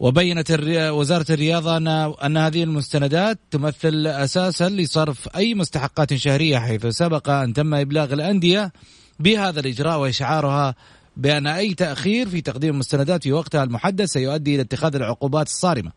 وبينت 0.00 0.50
وزارة 0.70 1.26
الرياضة 1.30 1.76
أن, 1.76 2.36
هذه 2.36 2.62
المستندات 2.62 3.38
تمثل 3.50 4.06
أساسا 4.06 4.68
لصرف 4.68 5.28
أي 5.36 5.54
مستحقات 5.54 6.14
شهرية 6.14 6.58
حيث 6.58 6.86
سبق 6.86 7.30
أن 7.30 7.52
تم 7.52 7.74
إبلاغ 7.74 8.12
الأندية 8.12 8.72
بهذا 9.20 9.60
الإجراء 9.60 9.98
وإشعارها 9.98 10.74
بأن 11.16 11.46
أي 11.46 11.74
تأخير 11.74 12.28
في 12.28 12.40
تقديم 12.40 12.74
المستندات 12.74 13.22
في 13.22 13.32
وقتها 13.32 13.64
المحدد 13.64 14.04
سيؤدي 14.04 14.54
إلى 14.54 14.62
اتخاذ 14.62 14.94
العقوبات 14.94 15.46
الصارمة. 15.46 15.92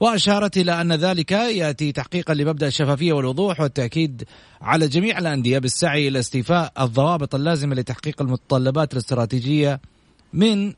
وأشارت 0.00 0.56
إلى 0.56 0.80
أن 0.80 0.92
ذلك 0.92 1.32
يأتي 1.32 1.92
تحقيقا 1.92 2.34
لمبدأ 2.34 2.66
الشفافية 2.66 3.12
والوضوح 3.12 3.60
والتأكيد 3.60 4.24
على 4.62 4.88
جميع 4.88 5.18
الأندية 5.18 5.58
بالسعي 5.58 6.08
إلى 6.08 6.18
استيفاء 6.18 6.72
الضوابط 6.80 7.34
اللازمة 7.34 7.74
لتحقيق 7.74 8.22
المتطلبات 8.22 8.92
الاستراتيجية 8.92 9.80
من 10.32 10.72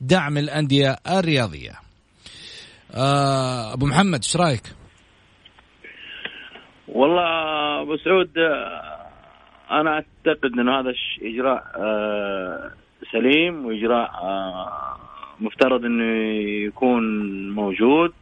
دعم 0.00 0.38
الأندية 0.38 0.96
الرياضية. 1.08 1.85
آه 2.94 3.74
أبو 3.74 3.86
محمد 3.86 4.20
إيش 4.24 4.36
رأيك؟ 4.36 4.62
والله 6.88 7.82
أبو 7.82 7.96
سعود 7.96 8.38
آه، 8.38 9.06
أنا 9.70 9.90
أعتقد 9.90 10.58
أنه 10.58 10.80
هذا 10.80 10.94
إجراء 11.22 11.64
آه، 11.76 12.70
سليم 13.12 13.66
وإجراء 13.66 14.10
آه، 14.10 14.96
مفترض 15.40 15.84
أنه 15.84 16.04
يكون 16.66 17.04
موجود 17.50 18.12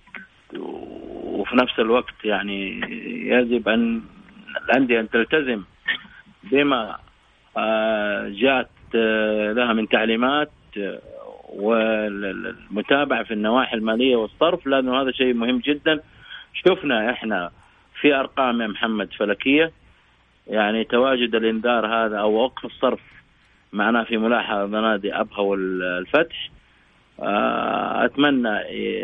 وفي 1.24 1.56
نفس 1.56 1.78
الوقت 1.78 2.24
يعني 2.24 2.80
يجب 3.28 3.68
أن 3.68 4.02
الأندية 4.64 5.00
أن 5.00 5.10
تلتزم 5.10 5.62
بما 6.42 6.98
جاءت 8.28 8.70
لها 9.56 9.72
من 9.72 9.88
تعليمات 9.88 10.50
والمتابعة 11.56 13.22
في 13.24 13.34
النواحي 13.34 13.76
المالية 13.76 14.16
والصرف 14.16 14.66
لأنه 14.66 15.02
هذا 15.02 15.10
شيء 15.10 15.34
مهم 15.34 15.58
جدا. 15.58 16.00
شفنا 16.54 17.10
إحنا 17.10 17.50
في 18.00 18.14
أرقام 18.14 18.62
يا 18.62 18.66
محمد 18.66 19.08
فلكية 19.18 19.72
يعني 20.46 20.84
تواجد 20.84 21.34
الإنذار 21.34 21.86
هذا 21.86 22.18
أو 22.18 22.34
وقف 22.34 22.64
الصرف 22.64 23.00
معناه 23.72 24.04
في 24.04 24.16
ملاحظة 24.16 24.66
نادي 24.66 25.14
ابها 25.14 25.40
والفتح. 25.40 26.50
آه، 27.20 28.04
أتمنى 28.04 28.58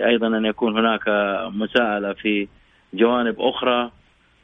أيضا 0.07 0.27
أن 0.27 0.45
يكون 0.45 0.79
هناك 0.79 1.09
مساءلة 1.55 2.13
في 2.13 2.49
جوانب 2.95 3.41
أخرى. 3.41 3.91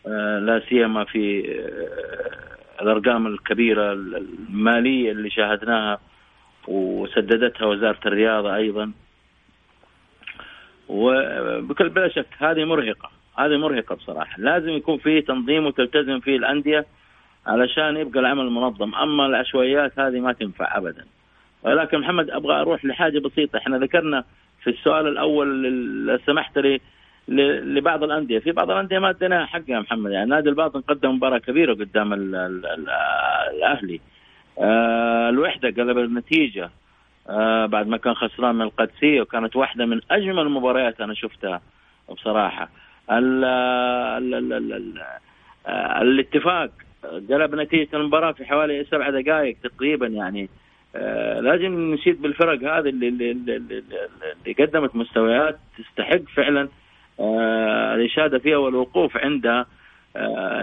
آه، 0.07 0.39
لا 0.39 0.63
سيما 0.69 1.05
في 1.05 1.51
آه، 1.51 2.83
الأرقام 2.83 3.27
الكبيرة 3.27 3.93
المالية 3.93 5.13
اللي 5.13 5.31
شاهدناها 5.31 5.99
وسددتها 6.69 7.67
وزارة 7.67 8.01
الرياضة 8.07 8.57
أيضا. 8.57 8.93
وبكل 10.89 11.89
بلا 11.89 12.09
شك 12.09 12.27
هذه 12.39 12.65
مرهقة. 12.65 13.11
هذه 13.39 13.57
مرهقة 13.57 13.95
بصراحة. 13.95 14.39
لازم 14.39 14.69
يكون 14.69 14.99
في 14.99 15.21
تنظيم 15.21 15.67
وتلتزم 15.67 16.21
فيه 16.21 16.37
الأندية 16.37 16.87
علشان 17.47 17.97
يبقى 17.97 18.21
العمل 18.21 18.51
منظم. 18.51 18.95
أما 18.95 19.27
العشوائيات 19.27 19.99
هذه 19.99 20.21
ما 20.21 20.33
تنفع 20.33 20.77
ابدا. 20.77 21.05
ولكن 21.63 21.99
محمد 21.99 22.31
أبغى 22.31 22.61
أروح 22.61 22.85
لحاجة 22.85 23.19
بسيطة. 23.19 23.57
إحنا 23.57 23.79
ذكرنا 23.79 24.25
في 24.63 24.71
السؤال 24.71 25.07
الأول 25.07 26.21
سمحت 26.27 26.59
لي 26.59 26.81
لبعض 27.29 28.03
الأندية. 28.05 28.39
في 28.39 28.53
بعض 28.53 28.71
الأندية 28.71 28.99
ما 28.99 29.11
اديناها 29.11 29.47
حقها 29.47 29.81
محمد. 29.81 30.11
يعني 30.11 30.31
نادي 30.31 30.49
الباطن 30.49 30.81
قدم 30.81 31.15
مباراة 31.15 31.39
كبيرة 31.39 31.75
قدام 31.75 32.13
ال 32.13 32.35
ال 32.35 32.67
ال 32.67 32.89
الأهلي. 33.57 34.01
الوحدة 35.29 35.69
قلب 35.69 35.99
النتيجة. 35.99 36.71
آه 37.29 37.67
بعد 37.67 37.87
ما 37.87 37.97
كان 37.97 38.15
خسران 38.15 38.55
من 38.55 38.63
القادسيه 38.63 39.21
وكانت 39.21 39.57
واحدة 39.57 39.87
من 39.87 40.01
أجمل 40.11 40.39
المباريات 40.39 41.01
أنا 41.01 41.15
شفتها 41.15 41.61
بصراحة. 42.11 42.69
آه 43.11 44.19
الاتفاق 46.03 46.71
قلب 47.31 47.55
نتيجة 47.55 47.97
المباراة 47.97 48.33
في 48.33 48.45
حوالي 48.45 48.85
سبع 48.85 49.11
دقائق 49.11 49.57
تقريبا 49.63 50.07
يعني. 50.07 50.49
آه، 50.97 51.41
لازم 51.41 51.95
نشيد 51.95 52.23
بالفرق 52.23 52.59
هذه 52.59 52.89
اللي, 52.89 53.09
اللي, 53.09 53.31
اللي, 53.31 53.57
اللي 54.47 54.65
قدمت 54.65 54.97
مستويات 54.97 55.59
تستحق 55.79 56.23
فعلا 56.35 56.69
آه، 57.21 57.95
الإشادة 57.95 58.39
فيها 58.39 58.57
والوقوف 58.57 59.17
عندها. 59.17 59.61
آه، 59.61 59.67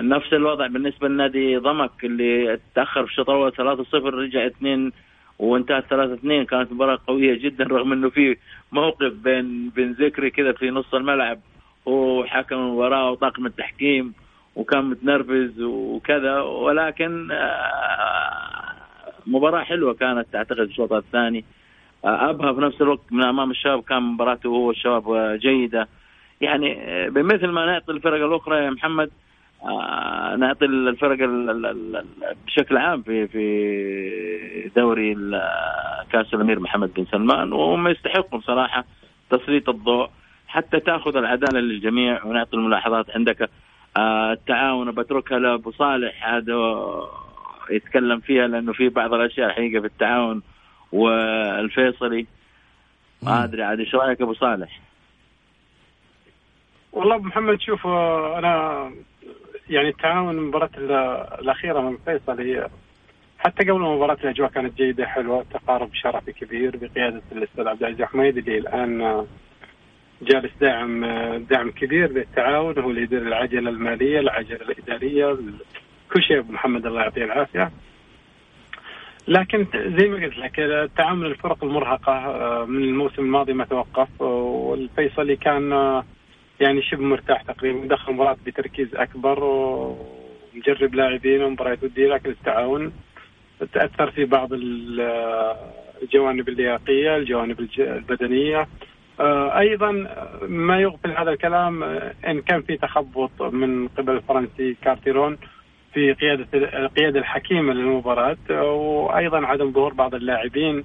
نفس 0.02 0.34
الوضع 0.34 0.68
بالنسبة 0.68 1.08
لنادي 1.08 1.58
ضمك 1.58 1.92
اللي 2.04 2.60
تأخر 2.76 3.06
في 3.06 3.12
الشوط 3.12 3.30
الأول 3.30 3.52
3-0 3.52 3.94
رجع 3.94 4.46
2 4.46 4.92
وانتهت 5.39 5.86
3 5.89 6.13
2 6.13 6.46
كانت 6.46 6.72
مباراة 6.72 7.00
قوية 7.08 7.39
جدا 7.39 7.63
رغم 7.63 7.94
إنه 7.94 8.10
في 8.10 8.38
موقف 8.72 9.13
بين 9.13 9.70
بن 9.70 9.92
ذكري 9.92 10.30
كذا 10.30 10.52
في 10.52 10.70
نص 10.70 10.94
الملعب. 10.94 11.39
هو 11.88 12.26
حكم 12.26 12.56
المباراه 12.56 13.12
وطاقم 13.12 13.46
التحكيم 13.46 14.13
وكان 14.56 14.86
متنرفز 14.86 15.62
وكذا. 15.62 16.42
ولكن 16.42 17.28
مباراة 19.28 19.63
حلوة 19.63 19.94
كانت 19.94 20.36
أعتقد 20.36 20.60
الشوط 20.60 20.94
الثاني. 20.94 21.46
آه، 22.06 22.30
أبها 22.30 22.54
في 22.54 22.62
نفس 22.62 22.82
الوقت 22.82 23.12
من 23.12 23.24
أمام 23.24 23.52
الشباب 23.52 23.84
كان 23.84 24.04
مباراته 24.04 24.48
هو 24.48 24.72
الشباب 24.72 25.12
آه، 25.12 25.36
جيدة. 25.36 25.88
يعني 26.42 26.78
آه، 26.80 27.10
بمثل 27.10 27.48
ما 27.48 27.66
نعطي 27.66 27.92
الفرق 27.92 28.26
الأخرى 28.26 28.66
يا 28.66 28.70
محمد 28.70 29.10
نعطي 30.38 30.65
الفرق 30.65 31.17
بشكل 32.47 32.78
عام 32.78 33.02
في 33.02 33.28
في 33.28 34.71
دوري 34.76 35.15
كأس 36.12 36.34
الأمير 36.34 36.60
محمد 36.60 36.93
بن 36.93 37.06
سلمان 37.06 37.54
وهم 37.54 37.88
يستحقوا 37.88 38.39
بصراحة 38.39 38.86
تسليط 39.30 39.69
الضوء 39.69 40.10
حتى 40.47 40.80
تأخذ 40.80 41.17
العدالة 41.17 41.60
للجميع 41.60 42.23
ونعطي 42.23 42.58
الملاحظات 42.58 43.06
عندك. 43.15 43.49
التعاون 43.97 44.91
بتركها 44.91 45.39
لأبو 45.39 45.71
صالح 45.71 46.28
هذا 46.28 46.54
يتكلم 47.69 48.19
فيها 48.19 48.47
لأنه 48.47 48.73
في 48.73 48.89
بعض 48.89 49.13
الأشياء 49.13 49.47
الحقيقة 49.47 49.82
في 49.82 49.88
التعاون 49.88 50.41
والفيصلي. 50.91 52.28
ما 53.21 53.43
أدري 53.43 53.63
عاد 53.63 53.80
إيش 53.80 53.95
رأيك 53.95 54.21
أبو 54.21 54.34
صالح؟ 54.34 54.80
والله 56.91 57.15
أبو 57.15 57.28
محمد 57.28 57.62
شوف 57.62 57.88
أنا 57.88 58.91
يعني 59.69 59.89
التعاون 59.89 60.38
المباراة 60.38 60.69
الأخيرة 61.39 61.82
من 61.82 61.97
فيصل 62.06 62.41
هي 62.41 62.67
حتى 63.39 63.63
قبل 63.63 63.86
المباراة 63.86 64.17
الأجواء 64.23 64.49
كانت 64.49 64.78
جيدة 64.78 65.06
حلوة 65.06 65.45
تقارب 65.54 65.89
شرفي 65.93 66.32
كبير 66.32 66.78
بقيادة 66.78 67.21
الأستاذ 67.32 67.67
عبد 67.67 67.84
العزيز 67.84 68.02
حميد 68.02 68.38
اللي 68.38 68.58
الآن 68.58 69.26
جالس 70.21 70.52
داعم 70.62 71.06
دعم 71.49 71.71
كبير 71.71 72.12
للتعاون. 72.12 72.80
هو 72.80 72.89
اللي 72.89 73.02
يدير 73.02 73.21
العجلة 73.21 73.69
المالية 73.69 74.19
العجلة 74.19 74.62
الإدارية 74.62 75.38
كل 76.13 76.23
شيء 76.23 76.39
ابو 76.39 76.52
محمد 76.52 76.86
الله 76.86 77.02
يعطيه 77.02 77.23
العافية. 77.23 77.71
لكن 79.28 79.67
زي 79.73 80.08
ما 80.10 80.26
قلت 80.26 80.38
لك 80.38 80.56
تعامل 80.97 81.26
الفرق 81.26 81.63
المرهقة 81.63 82.13
آه، 82.13 82.65
من 82.65 82.84
الموسم 82.84 83.21
الماضي 83.21 83.54
ما 83.54 83.65
توقف 83.65 84.21
والفيصلي 84.21 85.36
كان 85.36 85.73
آه، 85.73 86.04
يعني 86.60 86.82
شبه 86.82 87.04
مرتاح 87.04 87.42
تقريبا 87.42 87.88
دخل 87.88 88.13
مباراة 88.13 88.38
بتركيز 88.46 88.96
أكبر 88.96 89.44
ومجرب 89.44 90.96
لاعبين 90.96 91.44
ومباريات 91.44 91.84
وديه 91.84 92.08
لكن 92.08 92.30
التعاون 92.30 92.94
تأثر 93.74 94.12
في 94.12 94.26
بعض 94.26 94.50
الجوانب 96.02 96.50
اللياقية، 96.50 97.16
الجوانب 97.16 97.68
البدنية. 97.80 98.68
آه، 99.20 99.60
أيضا 99.60 99.92
ما 100.48 100.80
يغفل 100.80 101.12
هذا 101.12 101.32
الكلام 101.32 101.84
إن 102.28 102.42
كان 102.42 102.62
في 102.62 102.78
تخبط 102.78 103.42
من 103.42 103.88
قبل 103.88 104.13
الفرنسي 104.13 104.78
كارتيرون 104.84 105.38
في 105.94 106.13
قيادة 106.13 106.48
القياده 106.54 107.20
الحكيمة 107.20 107.74
للمباراة 107.74 108.38
وأيضا 108.74 109.46
عدم 109.46 109.72
ظهور 109.72 109.94
بعض 109.94 110.16
اللاعبين 110.16 110.84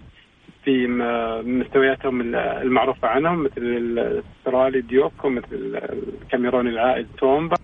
في 0.69 0.87
مستوياتهم 1.45 2.35
المعروفة 2.37 3.09
عنهم 3.09 3.45
مثل 3.45 3.63
الاسترالي 3.63 4.81
ديوك 4.81 5.25
ومثل 5.25 5.81
الكاميروني 6.23 6.71
العائد 6.71 7.07
تومبا. 7.19 7.57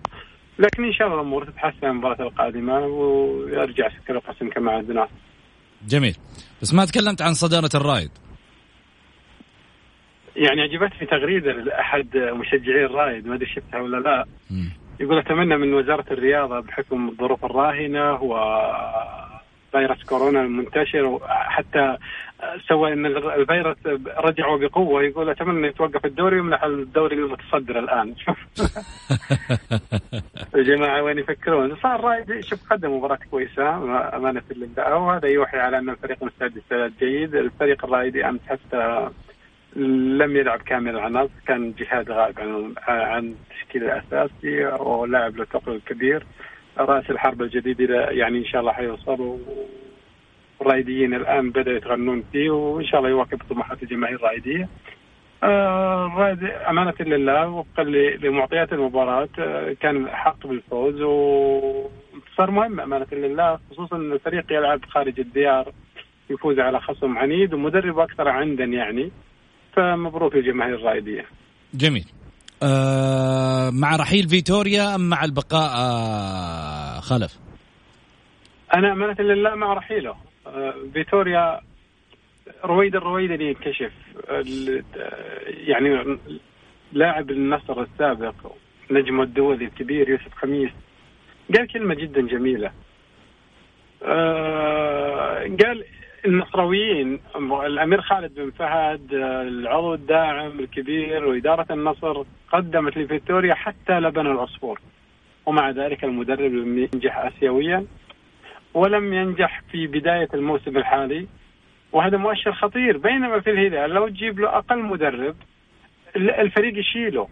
لكن 0.59 0.83
إن 0.85 0.93
شاء 0.93 1.07
الله 1.07 1.21
الأمور 1.21 1.45
تتحسن 1.45 1.87
المباراة 1.87 2.21
القادمة 2.21 2.79
ويرجع 2.79 3.89
سكر 3.89 4.15
القسم 4.15 4.49
كما 4.49 4.71
عندنا. 4.71 5.07
جميل. 5.87 6.15
بس 6.61 6.73
ما 6.73 6.85
تكلمت 6.85 7.21
عن 7.21 7.33
صدارة 7.33 7.69
الرايد 7.75 8.11
يعني 10.35 10.61
عجبتني 10.61 11.07
تغريدة 11.07 11.51
لأحد 11.51 12.17
مشجعي 12.17 12.85
الرايد 12.85 13.27
ما 13.27 13.35
أدري 13.35 13.45
شفتها 13.45 13.81
ولا 13.81 13.97
لا. 13.97 14.25
م. 14.51 14.69
يقول 14.99 15.17
أتمنى 15.17 15.57
من 15.57 15.73
وزارة 15.73 16.05
الرياضة 16.11 16.59
بحكم 16.59 17.09
الظروف 17.09 17.45
الراهنة 17.45 18.13
و 18.13 18.61
فيروس 19.71 20.03
كورونا 20.03 20.41
المنتشر 20.41 21.05
وحتى 21.05 21.97
سوى 22.67 22.93
إن 22.93 23.05
الفيروس 23.05 23.77
رجعوا 24.17 24.57
بقوة 24.57 25.03
يقول 25.03 25.29
أتمنى 25.29 25.67
يتوقف 25.67 26.05
الدوري 26.05 26.35
ويمنح 26.35 26.63
الدوري 26.63 27.15
المتصدر 27.15 27.79
الآن. 27.79 28.15
شوف. 28.25 28.37
يا 30.55 30.63
جماعة 30.63 31.03
وين 31.03 31.17
يفكرون؟ 31.17 31.75
صار 31.75 32.01
رايد 32.01 32.39
شوف 32.39 32.59
قدم 32.69 32.97
مباراة 32.97 33.19
كويسة 33.31 33.75
أمانة 34.15 34.41
لله 34.51 34.95
وهذا 34.95 35.27
يوحي 35.27 35.57
على 35.57 35.77
أن 35.77 35.89
الفريق 35.89 36.23
مستعد 36.23 36.57
استعداد 36.57 36.93
جيد 36.99 37.35
الفريق 37.35 37.85
الرايدي 37.85 38.29
أمس 38.29 38.39
حتى 38.47 39.09
لم 39.75 40.35
يلعب 40.37 40.61
كامل 40.61 40.95
العناصر 40.95 41.31
كان 41.47 41.73
جهاد 41.79 42.11
غائب 42.11 42.39
عن 42.39 42.73
عن 42.87 43.35
التشكيل 43.51 43.83
الأساسي 43.83 44.65
ولاعب 44.65 45.35
له 45.35 45.45
ثقل 45.45 45.81
كبير 45.85 46.25
رأس 46.77 47.09
الحرب 47.09 47.41
الجديد 47.41 47.89
يعني 47.89 48.37
إن 48.37 48.45
شاء 48.45 48.61
الله 48.61 48.71
حيوصل 48.71 49.39
الرايديين 50.61 51.13
الآن 51.13 51.49
بدأوا 51.49 51.77
يتغنون 51.77 52.23
فيه 52.31 52.49
وإن 52.49 52.85
شاء 52.85 52.99
الله 52.99 53.09
يواكب 53.09 53.41
طموحات 53.49 53.83
الجماهير 53.83 54.15
الرايدية. 54.15 54.69
الرايد 55.43 56.43
آه 56.43 56.69
أمانة 56.69 56.93
لله 56.99 57.47
وفقا 57.49 57.83
لمعطيات 58.23 58.73
المباراة 58.73 59.29
آه 59.39 59.75
كان 59.81 60.07
حق 60.09 60.47
بالفوز 60.47 61.01
وانتصار 61.01 62.51
مهم 62.51 62.79
أمانة 62.79 63.07
لله 63.11 63.59
خصوصا 63.71 63.95
إن 63.95 64.11
الفريق 64.11 64.51
يلعب 64.51 64.85
خارج 64.85 65.19
الديار 65.19 65.71
يفوز 66.29 66.59
على 66.59 66.79
خصم 66.79 67.17
عنيد 67.17 67.53
ومدرب 67.53 67.99
أكثر 67.99 68.27
عندا 68.27 68.63
يعني 68.63 69.11
فمبروك 69.75 70.35
للجماهير 70.35 70.75
الرائديه. 70.75 71.25
جميل. 71.73 72.05
آه 72.63 73.69
مع 73.69 73.95
رحيل 73.95 74.29
فيتوريا 74.29 74.95
أم 74.95 75.09
مع 75.09 75.23
البقاء 75.23 75.71
آه 75.77 76.99
خلف؟ 76.99 77.39
أنا 78.75 78.91
أمانة 78.91 79.21
لله 79.21 79.55
مع 79.55 79.73
رحيله. 79.73 80.15
فيتوريا 80.93 81.61
رويد 82.65 82.95
الرويد 82.95 83.31
اللي 83.31 83.47
ينكشف 83.47 83.91
يعني 85.47 86.17
لاعب 86.93 87.31
النصر 87.31 87.81
السابق 87.81 88.33
نجم 88.91 89.21
الدولي 89.21 89.65
الكبير 89.65 90.09
يوسف 90.09 90.33
خميس 90.35 90.71
قال 91.55 91.67
كلمة 91.67 91.93
جدا 91.95 92.21
جميلة. 92.21 92.71
آه 94.03 95.39
قال 95.39 95.83
النصراويين 96.25 97.19
الأمير 97.65 98.01
خالد 98.01 98.35
بن 98.35 98.51
فهد 98.51 99.13
العضو 99.13 99.93
الداعم 99.93 100.59
الكبير 100.59 101.25
وإدارة 101.25 101.73
النصر 101.73 102.23
قدمت 102.51 102.97
لفيكتوريا 102.97 103.53
حتى 103.53 103.99
لبن 103.99 104.27
العصفور 104.27 104.79
ومع 105.45 105.69
ذلك 105.69 106.03
المدرب 106.03 106.51
لم 106.51 106.77
ينجح 106.93 107.17
اسيويا 107.17 107.85
ولم 108.75 109.13
ينجح 109.13 109.61
في 109.71 109.87
بداية 109.87 110.27
الموسم 110.33 110.77
الحالي 110.77 111.27
وهذا 111.91 112.17
مؤشر 112.17 112.53
خطير. 112.53 112.97
بينما 112.97 113.39
في 113.39 113.49
الهلال 113.49 113.89
لو 113.89 114.07
تجيب 114.07 114.39
له 114.39 114.57
أقل 114.57 114.79
مدرب 114.79 115.35
الفريق 116.15 116.79
يشيله. 116.79 117.27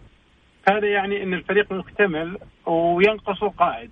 هذا 0.69 0.87
يعني 0.87 1.23
إن 1.23 1.33
الفريق 1.33 1.71
مكتمل 1.71 2.37
وينقصه 2.65 3.49
قائد. 3.49 3.91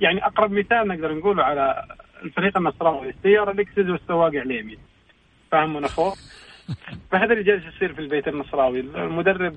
يعني 0.00 0.26
أقرب 0.26 0.52
مثال 0.52 0.88
نقدر 0.88 1.14
نقوله 1.14 1.44
على 1.44 1.84
الفريق 2.22 2.56
النصراوي 2.56 3.08
السياره 3.08 3.52
لكسس 3.52 3.78
والسواق 3.78 4.34
عليمي. 4.34 4.78
فاهم 5.52 5.84
أخوك؟ 5.84 6.14
فهذا 7.10 7.32
اللي 7.32 7.44
جالس 7.44 7.64
يصير 7.76 7.92
في 7.92 7.98
البيت 7.98 8.28
النصراوي. 8.28 8.80
المدرب 8.80 9.56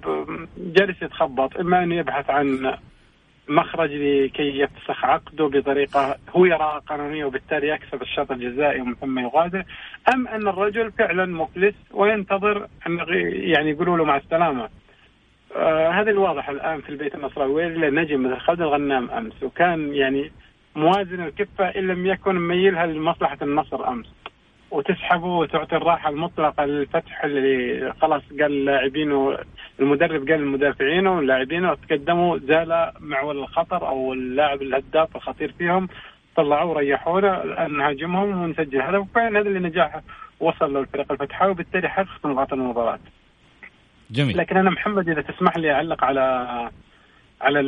جالس 0.58 1.02
يتخبط 1.02 1.58
إما 1.58 1.84
انه 1.84 1.96
يبحث 1.96 2.30
عن 2.30 2.78
مخرج 3.50 3.92
لكي 3.94 4.60
يفسخ 4.60 5.06
عقده 5.06 5.48
بطريقة 5.48 6.16
هو 6.30 6.46
يراها 6.46 6.80
قانونية 6.80 7.26
وبالتالي 7.26 7.68
يكسب 7.68 8.02
الشرط 8.02 8.32
الجزائي 8.32 8.82
ومن 8.82 8.96
ثم 8.96 9.20
يغادر. 9.20 9.64
أم 10.14 10.28
أن 10.28 10.48
الرجل 10.48 10.92
فعلا 10.92 11.26
مفلس 11.26 11.76
وينتظر 11.92 12.68
أن 12.88 13.00
يعني 13.30 13.70
يقولوا 13.70 13.98
له 13.98 14.04
مع 14.04 14.18
السلامة. 14.18 14.70
آه 15.56 15.90
هذا 15.90 16.12
الواضح 16.12 16.50
الآن 16.50 16.82
في 16.82 16.90
البيت 16.90 17.16
النصراوي 17.16 17.66
نجم 17.68 18.24
مثل 18.24 18.40
خالد 18.40 18.62
الغنام 18.62 19.10
أمس 19.12 19.44
وكان 19.44 19.94
يعني 19.94 20.32
موازن 20.76 21.22
الكفة 21.24 21.66
إن 21.66 21.88
لم 21.88 22.06
يكن 22.06 22.36
مميلها 22.36 22.86
لمصلحة 22.86 23.38
النصر 23.42 23.88
أمس. 23.88 24.19
وتسحبه 24.72 25.28
وتعطي 25.28 25.76
الراحة 25.76 26.10
المطلقة 26.10 26.66
للفتح 26.66 27.24
اللي 27.24 27.94
خلاص 28.02 28.22
قال 28.30 28.52
اللاعبين 28.52 29.36
المدرب 29.80 30.30
قال 30.30 30.40
المدافعين 30.40 31.08
واللاعبين 31.08 31.66
وتقدموا 31.66 32.38
زال 32.38 32.92
معول 33.00 33.38
الخطر 33.38 33.88
أو 33.88 34.14
اللاعب 34.14 34.62
الهداف 34.62 35.16
الخطير 35.16 35.54
فيهم 35.58 35.88
طلعوه 36.36 36.72
وريحونا 36.72 37.44
الان 37.44 37.78
نهاجمهم 37.78 38.44
ونسجل 38.44 38.82
هدف 38.82 39.00
وفعلا 39.00 39.40
هذا 39.40 39.48
اللي 39.48 39.60
نجاح 39.60 40.02
وصل 40.40 40.74
له 40.74 40.80
الفريق 40.80 41.12
الفتحاوي 41.12 41.52
وبالتالي 41.52 41.90
حقق 41.90 42.26
نقاط 42.26 42.54
المباراة. 42.54 43.00
جميل 44.12 44.38
لكن 44.38 44.58
أنا 44.58 44.70
محمد 44.70 45.10
إذا 45.10 45.22
تسمح 45.22 45.58
لي 45.58 45.72
أعلق 45.72 46.04
على 46.04 46.70
على 47.42 47.62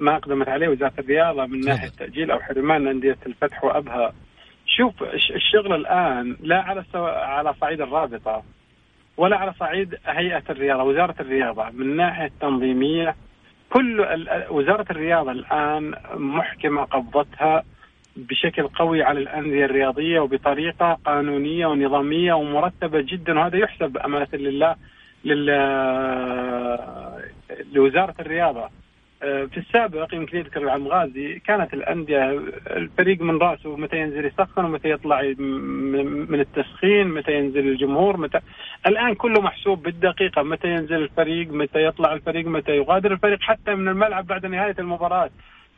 ما 0.00 0.16
أقدمت 0.16 0.48
عليه 0.48 0.68
وزارة 0.68 0.92
الرياضة 0.98 1.46
من 1.46 1.60
ناحية 1.60 1.88
تاجيل 1.88 2.30
أو 2.30 2.40
حرمان 2.40 2.86
أندية 2.86 3.18
الفتح 3.26 3.64
وأبها 3.64 4.12
شوف 4.80 5.02
الشغل 5.30 5.72
الآن 5.74 6.36
لا 6.40 6.60
على 6.60 6.84
سو... 6.92 7.04
على 7.06 7.54
صعيد 7.60 7.80
الرابطة 7.80 8.42
ولا 9.16 9.36
على 9.36 9.52
صعيد 9.52 9.98
هيئة 10.06 10.42
الرياضة 10.50 10.82
وزارة 10.82 11.14
الرياضة. 11.20 11.70
من 11.70 11.96
ناحية 11.96 12.30
تنظيمية 12.40 13.16
كل 13.70 14.06
وزارة 14.50 14.86
الرياضة 14.90 15.32
الآن 15.32 15.94
محكمة 16.14 16.84
قبضتها 16.84 17.64
بشكل 18.16 18.68
قوي 18.68 19.02
على 19.02 19.18
الأندية 19.20 19.64
الرياضية 19.64 20.20
وبطريقة 20.20 20.98
قانونية 21.04 21.66
ونظامية 21.66 22.32
ومرتبة 22.32 23.00
جدا. 23.00 23.38
وهذا 23.38 23.56
يحسب 23.56 23.96
أمانة 23.96 24.28
لله 24.32 24.76
لل 25.24 25.46
لوزارة 27.72 28.14
الرياضة. 28.20 28.68
في 29.20 29.56
السابق 29.56 30.14
يمكن 30.14 30.38
يذكر 30.38 30.62
العم 30.62 30.88
غازي 30.88 31.38
كانت 31.38 31.74
الأندية 31.74 32.30
الفريق 32.70 33.20
من 33.20 33.38
رأسه 33.38 33.76
متى 33.76 33.96
ينزل 33.96 34.24
يسخن 34.26 34.64
ومتى 34.64 34.90
يطلع 34.90 35.22
من 36.28 36.40
التسخين 36.40 37.08
متى 37.08 37.32
ينزل 37.32 37.68
الجمهور 37.68 38.16
متى 38.16 38.40
الآن 38.86 39.14
كله 39.14 39.40
محسوب 39.40 39.82
بالدقيقة 39.82 40.42
متى 40.42 40.68
ينزل 40.68 40.96
الفريق 40.96 41.52
متى 41.52 41.84
يطلع 41.84 42.12
الفريق 42.12 42.46
متى 42.46 42.76
يغادر 42.76 43.12
الفريق 43.12 43.40
حتى 43.40 43.74
من 43.74 43.88
الملعب 43.88 44.26
بعد 44.26 44.46
نهاية 44.46 44.74
المباراة. 44.78 45.30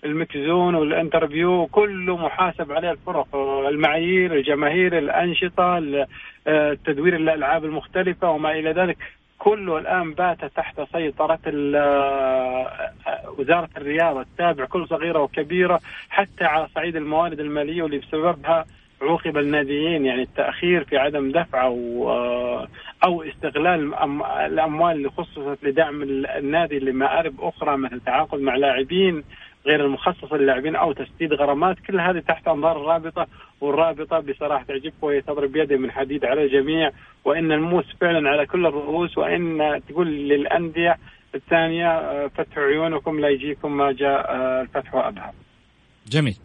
المكزون 0.05 0.75
والانترفيو 0.75 1.67
كله 1.67 2.17
محاسب 2.17 2.73
عليه 2.73 2.91
الفرق 2.91 3.37
المعايير 3.69 4.35
الجماهير 4.35 4.99
الأنشطة 4.99 5.79
آه، 6.47 6.77
تدوير 6.85 7.17
الألعاب 7.17 7.65
المختلفة 7.65 8.31
وما 8.31 8.53
إلى 8.53 8.71
ذلك. 8.73 8.99
كله 9.43 9.79
الآن 9.79 10.15
بات 10.15 10.45
تحت 10.45 10.81
سيطرة 10.93 11.39
آه، 11.47 12.91
وزارة 13.39 13.69
الرياضة 13.77 14.23
تتابع 14.35 14.65
كل 14.65 14.89
صغيرة 14.89 15.19
وكبيرة 15.19 15.81
حتى 16.11 16.45
على 16.45 16.69
صعيد 16.75 16.97
الموارد 16.97 17.41
المالية 17.41 17.83
واللي 17.83 17.99
بسببها 17.99 18.65
عوقب 19.03 19.39
الناديين. 19.39 20.05
يعني 20.05 20.23
التأخير 20.23 20.85
في 20.85 20.99
عدم 20.99 21.33
دفع 21.33 21.65
أو 21.65 22.11
آه، 22.11 22.69
أو 23.05 23.23
استغلال 23.23 23.95
الأموال 24.47 24.97
اللي 24.97 25.11
خصصت 25.11 25.59
لدعم 25.63 26.03
النادي 26.03 26.79
لمآرب 26.79 27.35
أخرى 27.41 27.77
مثل 27.77 28.01
تعاقد 28.01 28.41
مع 28.41 28.57
لاعبين 28.57 29.25
غير 29.67 29.85
المخصصة 29.85 30.37
للاعبين 30.37 30.77
أو 30.77 30.93
تسديد 30.93 31.33
غرامات 31.33 31.77
كل 31.87 32.01
هذه 32.01 32.19
تحت 32.19 32.49
أنظار 32.49 32.77
الرابطه 32.77 33.27
والرابطة 33.63 34.19
بصراحة 34.19 34.65
تعجبك 34.65 35.03
وهي 35.03 35.21
تضرب 35.21 35.53
بيد 35.53 35.77
من 35.77 35.91
حديد 35.91 36.25
على 36.25 36.45
الجميع 36.45 36.91
وإن 37.25 37.53
الموس 37.53 37.85
فعلا 38.01 38.31
على 38.31 38.47
كل 38.47 38.67
الرؤوس 38.67 39.19
وإن 39.19 39.81
تقول 39.89 40.07
للأندية 40.07 40.99
الثانية 41.35 41.89
آه، 41.89 42.27
فتحوا 42.27 42.63
عيونكم 42.63 43.21
لا 43.21 43.29
يجيكم 43.29 43.77
ما 43.77 43.93
جاء 43.93 44.31
آه، 44.31 44.63
الفتح 44.63 44.95
وابهى. 44.95 45.33
جميل. 46.07 46.37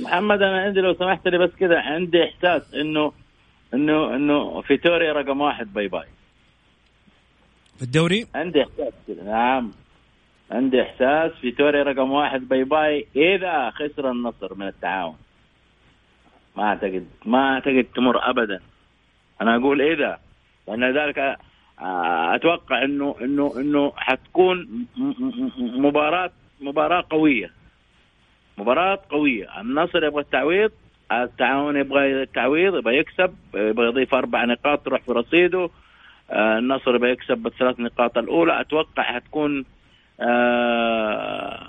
محمد 0.00 0.42
أنا 0.42 0.60
عندي 0.60 0.80
لو 0.80 0.94
سمحت 0.94 1.28
لي 1.28 1.38
بس 1.38 1.50
كذا 1.60 1.80
عندي 1.80 2.24
إحساس 2.24 2.74
إنه 2.74 3.12
إنه 3.74 4.16
إنه 4.16 4.60
فيتوريا 4.60 5.12
رقم 5.12 5.40
واحد 5.40 5.72
bye 5.72 5.88
bye. 5.88 6.06
في 7.76 7.82
الدوري؟ 7.82 8.26
عندي 8.34 8.62
إحساس 8.62 8.92
كذا 9.06 9.22
نعم. 9.22 9.72
عندي 10.50 10.82
إحساس 10.82 11.32
فيتوريا 11.40 11.82
رقم 11.82 12.10
واحد 12.10 12.48
bye 12.48 12.64
bye 12.64 13.06
إذا 13.16 13.70
خسر 13.70 14.10
النصر 14.10 14.54
من 14.54 14.66
التعاون. 14.68 15.16
ما 16.56 16.64
اعتقد 16.64 17.06
ما 17.24 17.54
أعتقد 17.54 17.86
تمر 17.94 18.30
ابدا. 18.30 18.60
أنا 19.42 19.56
أقول 19.56 19.82
اذا 19.82 20.18
لأن 20.68 20.98
ذلك 20.98 21.18
آه، 21.80 22.34
أتوقع 22.34 22.84
انه 22.84 23.16
انه 23.20 23.52
إنه 23.56 23.92
حتكون 23.96 24.86
مباراه 25.58 26.30
مباراة 26.60 27.04
قوية. 27.10 27.50
مباراة 28.58 28.98
قوية. 29.10 29.60
النصر 29.60 30.04
يبغى 30.04 30.22
التعويض 30.22 30.70
التعاون 31.12 31.76
يبغى 31.76 32.22
التعويض 32.22 32.76
يبغى 32.76 32.98
يكسب 32.98 33.34
يبغى 33.54 33.86
يضيف 33.86 34.14
أربع 34.14 34.44
نقاط 34.44 34.84
تروح 34.84 35.00
في 35.00 35.12
رصيده. 35.12 35.70
آه، 36.30 36.58
النصر 36.58 36.94
يبغى 36.94 37.10
يكسب 37.10 37.38
بالثلاث 37.38 37.80
نقاط 37.80 38.18
الأولى. 38.18 38.60
أتوقع 38.60 39.02
حتكون 39.02 39.64
آه، 40.20 41.66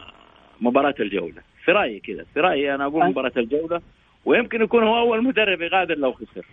مباراة 0.62 0.96
الجولة. 1.00 1.42
في 1.66 1.72
رأيي 1.72 2.00
كذا. 2.00 2.26
في 2.34 2.40
رأيي 2.40 2.76
أنا 2.76 2.86
أقول 2.86 3.06
مباراة 3.06 3.32
الجولة. 3.38 3.82
ويمكن 4.28 4.62
يكون 4.62 4.84
هو 4.84 5.00
أول 5.00 5.24
مدرب 5.24 5.62
يغادر 5.62 5.96
لو 5.96 6.14
خسر. 6.14 6.46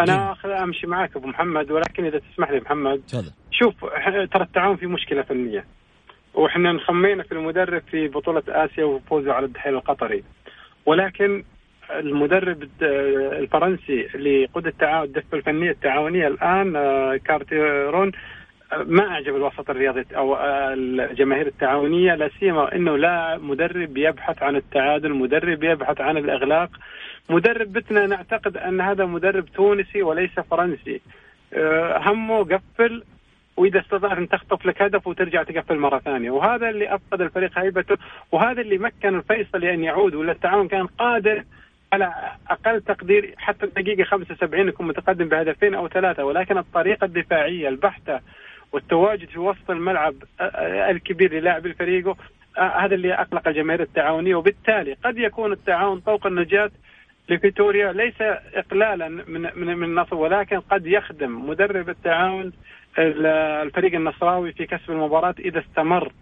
أنا 0.00 0.32
أخذ 0.32 0.50
أمشي 0.50 0.86
معك 0.86 1.16
أبو 1.16 1.26
محمد 1.26 1.70
ولكن 1.70 2.04
إذا 2.04 2.18
تسمح 2.18 2.50
لي 2.50 2.60
محمد 2.60 3.02
تفضل. 3.08 3.32
شوف 3.50 3.74
ترى 4.32 4.42
التعاون 4.42 4.76
في 4.76 4.86
مشكلة 4.86 5.22
فنية. 5.22 5.64
وإحنا 6.34 6.70
انخمينا 6.70 7.22
في 7.22 7.32
المدرب 7.32 7.82
في 7.90 8.08
بطولة 8.08 8.42
آسيا 8.48 8.84
وفوزه 8.84 9.32
على 9.32 9.46
الدحيل 9.46 9.74
القطري. 9.74 10.24
ولكن 10.86 11.44
المدرب 11.90 12.68
الفرنسي 12.82 14.08
اللي 14.14 14.46
قود 14.54 14.66
التعاون 14.66 15.04
الدفة 15.04 15.36
الفنية 15.38 15.70
التعاونية 15.70 16.26
الآن 16.26 16.76
آه، 16.76 17.16
كارتيرون 17.16 18.12
ما 18.72 19.08
أعجب 19.08 19.36
الوسط 19.36 19.70
الرياضي 19.70 20.04
أو 20.16 20.36
الجماهير 20.72 21.46
التعاونية 21.46 22.14
لا 22.14 22.30
سيما 22.40 22.74
إنه 22.74 22.96
لا 22.96 23.38
مدرب 23.38 23.96
يبحث 23.96 24.42
عن 24.42 24.56
التعادل، 24.56 25.14
مدرب 25.14 25.64
يبحث 25.64 26.00
عن 26.00 26.16
الإغلاق، 26.16 26.70
مدرب 27.30 27.72
بتنا 27.72 28.06
نعتقد 28.06 28.56
أن 28.56 28.80
هذا 28.80 29.04
مدرب 29.06 29.46
تونسي 29.46 30.02
وليس 30.02 30.40
فرنسي. 30.50 31.00
آه، 31.54 31.98
همه 31.98 32.44
قفل 32.44 33.04
وإذا 33.56 33.80
استطعت 33.80 34.18
أن 34.18 34.28
تخطف 34.28 34.66
لك 34.66 34.82
هدف 34.82 35.06
وترجع 35.06 35.42
تقفل 35.42 35.78
مرة 35.78 35.98
ثانية. 35.98 36.30
وهذا 36.30 36.68
اللي 36.68 36.94
أفقد 36.94 37.20
الفريق 37.20 37.58
هيبته 37.58 37.96
وهذا 38.32 38.60
اللي 38.60 38.78
مكن 38.78 39.16
الفيصل 39.16 39.64
ان 39.64 39.84
يعود 39.84 40.14
ولا 40.14 40.32
التعاون 40.32 40.68
كان 40.68 40.86
قادر 40.86 41.44
على 41.92 42.12
أقل 42.50 42.80
تقدير 42.80 43.34
حتى 43.38 43.66
الدقيقه 43.66 44.04
75 44.04 44.68
يكون 44.68 44.86
متقدم 44.86 45.28
بهدفين 45.28 45.74
أو 45.74 45.88
ثلاثة. 45.88 46.24
ولكن 46.24 46.58
الطريقة 46.58 47.04
الدفاعية 47.04 47.68
البحتة 47.68 48.20
والتواجد 48.72 49.28
في 49.28 49.38
وسط 49.38 49.70
الملعب 49.70 50.14
الكبير 50.90 51.32
للاعب 51.34 51.72
فريقه 51.72 52.16
هذا 52.58 52.94
اللي 52.94 53.14
أقلق 53.14 53.48
الجماهير 53.48 53.82
التعاونية. 53.82 54.34
وبالتالي 54.34 54.92
قد 55.04 55.18
يكون 55.18 55.52
التعاون 55.52 56.00
طوق 56.00 56.26
النجاة 56.26 56.70
لفيتوريا 57.28 57.92
ليس 57.92 58.14
اقلالا 58.54 59.08
من 59.08 59.40
من 59.56 59.78
من 59.78 59.84
النصر 59.84 60.16
ولكن 60.16 60.60
قد 60.60 60.86
يخدم 60.86 61.48
مدرب 61.48 61.88
التعاون 61.88 62.52
ال- 62.98 63.26
الفريق 63.66 63.94
النصراوي 63.94 64.52
في 64.52 64.66
كسب 64.66 64.90
المباراة 64.90 65.34
إذا 65.38 65.60
استمر 65.60 66.12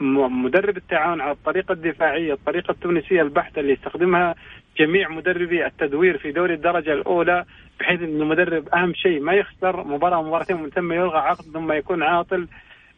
مدرب 0.00 0.76
التعاون 0.76 1.20
على 1.20 1.30
الطريقة 1.32 1.72
الدفاعية، 1.72 2.32
الطريقة 2.32 2.70
التونسية 2.72 3.22
البحتة 3.22 3.60
اللي 3.60 3.72
يستخدمها 3.72 4.34
جميع 4.78 5.08
مدربي 5.08 5.66
التدوير 5.66 6.18
في 6.18 6.32
دوري 6.32 6.54
الدرجة 6.54 6.92
الأولى. 6.92 7.44
بحيث 7.80 8.00
إن 8.00 8.22
المدرب 8.22 8.68
أهم 8.68 8.94
شيء 8.94 9.20
ما 9.20 9.32
يخسر 9.32 9.84
مباراة 9.84 10.22
مباراتين 10.22 10.62
من 10.62 10.70
ثم 10.70 10.92
يلغى 10.92 11.18
عقد 11.18 11.44
ثم 11.52 11.72
يكون 11.72 12.02
عاطل 12.02 12.48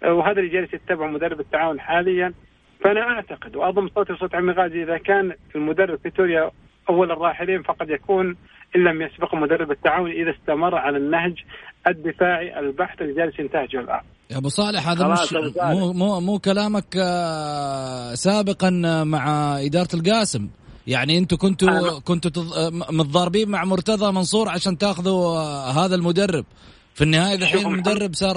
آه، 0.02 0.12
وهذا 0.12 0.40
اللي 0.40 0.50
جالس 0.50 0.74
يتبعه 0.74 1.06
مدرب 1.06 1.40
التعاون 1.40 1.80
حاليا 1.80 2.32
فأنا 2.84 3.00
أعتقد 3.00 3.56
وأضم 3.56 3.88
صوتي 3.88 4.12
وصوت 4.12 4.34
عمي 4.34 4.52
غازي 4.52 4.82
إذا 4.82 4.98
كان 4.98 5.32
المدرب 5.56 5.98
فيتوريا 6.02 6.50
أول 6.88 7.10
الراحلين 7.12 7.62
فقد 7.62 7.90
يكون 7.90 8.36
إن 8.76 8.84
لم 8.84 9.02
يسبقه 9.02 9.36
مدرب 9.36 9.70
التعاون 9.70 10.10
إذا 10.10 10.30
استمر 10.30 10.74
على 10.74 10.96
النهج 10.96 11.44
الدفاعي 11.86 12.58
البحت 12.60 13.00
اللي 13.02 13.14
جالس 13.14 13.38
ينتهجه 13.38 13.80
الآن. 13.80 14.00
يا 14.30 14.36
أبو 14.38 14.48
صالح 14.48 14.88
هذا 14.88 15.08
مش. 15.08 15.32
مو 15.62 15.92
مو 15.92 16.20
مو 16.20 16.38
كلامك 16.38 16.96
آه، 16.96 18.14
سابقا 18.14 18.70
مع 19.04 19.56
إدارة 19.60 19.88
القاسم 19.94 20.48
يعني 20.86 21.18
أنتم 21.18 21.36
كنتوا 21.36 22.00
كنتوا 22.04 22.30
تض- 22.30 22.72
متضاربين 22.92 23.50
مع 23.50 23.64
مرتضى 23.64 24.12
منصور 24.12 24.48
عشان 24.48 24.78
تاخذوا 24.78 25.38
هذا 25.84 25.94
المدرب 25.94 26.44
في 26.94 27.02
النهاية 27.04 27.34
الحين. 27.34 27.66
المدرب 27.66 28.12
صار 28.14 28.36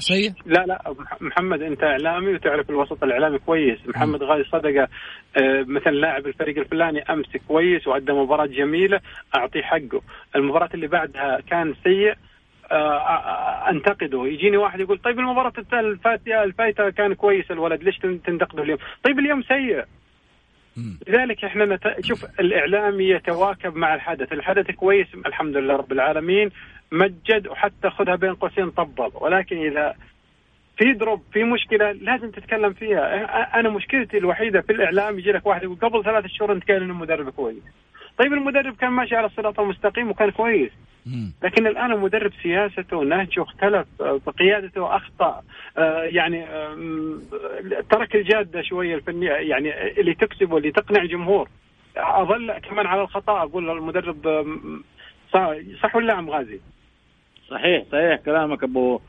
سيء 0.00 0.32
لا 0.46 0.64
لا 0.66 0.94
محمد 1.20 1.62
انت 1.62 1.82
إعلامي 1.82 2.34
وتعرف 2.34 2.70
الوسط 2.70 3.02
الإعلامي 3.04 3.38
كويس، 3.38 3.78
محمد 3.86 4.22
غالي 4.22 4.44
صدقة 4.44 4.88
آه، 5.36 5.64
مثلا 5.68 5.92
لاعب 5.92 6.26
الفريق 6.26 6.58
الفلاني 6.58 7.02
أمس 7.02 7.26
كويس 7.48 7.86
وأدى 7.86 8.12
مباراة 8.12 8.46
جميلة 8.46 9.00
أعطيه 9.36 9.62
حقه، 9.62 10.00
المباراة 10.36 10.68
اللي 10.74 10.86
بعدها 10.86 11.38
كان 11.50 11.74
سيء 11.84 12.14
آه، 12.72 12.74
آه، 12.74 13.70
أنتقده، 13.70 14.26
يجيني 14.26 14.56
واحد 14.56 14.80
يقول 14.80 14.98
طيب 14.98 15.18
المباراة 15.18 15.52
الفاتيه 15.72 16.42
الفايتة 16.42 16.90
كان 16.90 17.14
كويس 17.14 17.50
الولد 17.50 17.82
ليش 17.82 17.98
تن- 17.98 18.22
تنتقده 18.22 18.62
اليوم؟ 18.62 18.78
طيب 19.04 19.18
اليوم 19.18 19.42
سيء. 19.42 19.84
لذلك 21.08 21.44
إحنا 21.44 21.64
نت... 21.64 21.96
شوف 22.00 22.24
الاعلامي 22.40 23.04
يتواكب 23.04 23.76
مع 23.76 23.94
الحدث، 23.94 24.32
الحدث 24.32 24.70
كويس 24.70 25.06
الحمد 25.26 25.56
لله 25.56 25.76
رب 25.76 25.92
العالمين. 25.92 26.50
مجد 26.92 27.46
وحتى 27.48 27.90
خذها 27.90 28.14
بين 28.16 28.34
قوسين 28.34 28.70
طبل، 28.70 29.10
ولكن 29.14 29.56
إذا 29.56 29.94
في 30.76 30.92
دروب 30.92 31.22
في 31.32 31.44
مشكلة 31.44 31.92
لازم 31.92 32.30
تتكلم 32.30 32.72
فيها، 32.72 33.60
أنا 33.60 33.68
مشكلتي 33.68 34.18
الوحيدة 34.18 34.60
في 34.60 34.72
الإعلام 34.72 35.18
يجي 35.18 35.32
لك 35.32 35.46
واحد 35.46 35.62
يقول 35.62 35.76
قبل 35.76 36.04
ثلاث 36.04 36.26
شهور 36.26 36.52
أنت 36.52 36.64
كان 36.64 36.82
المدرب 36.82 37.30
كويس. 37.30 37.62
طيب 38.18 38.32
المدرب 38.32 38.76
كان 38.76 38.90
ماشي 38.90 39.16
على 39.16 39.26
الصراط 39.26 39.60
المستقيم 39.60 40.10
وكان 40.10 40.30
كويس،. 40.30 40.70
لكن 41.42 41.66
الآن 41.66 41.92
المدرب 41.92 42.32
سياسته 42.42 42.96
ونهجه 42.96 43.42
اختلف 43.42 43.86
آه، 44.00 44.20
قيادته 44.38 44.96
أخطأ 44.96 45.42
آه، 45.78 46.02
يعني 46.02 46.46
ترك 47.90 48.16
الجادة 48.16 48.62
شوية 48.62 48.94
الفنية 48.94 49.30
يعني 49.30 50.00
اللي 50.00 50.14
تكسب 50.14 50.52
واللي 50.52 50.70
تقنع 50.72 51.04
جمهور 51.04 51.48
أظل 51.96 52.52
كمان 52.58 52.86
على 52.86 53.02
الخطأ 53.02 53.42
أقول 53.42 53.70
المدرب 53.70 54.16
صح- 55.82 55.96
ولا 55.96 56.14
عم 56.14 56.30
غازي؟ 56.30 56.60
صحيح 57.50 57.84
صحيح 57.92 58.20
كلامك 58.24 58.62
أبو 58.64 59.00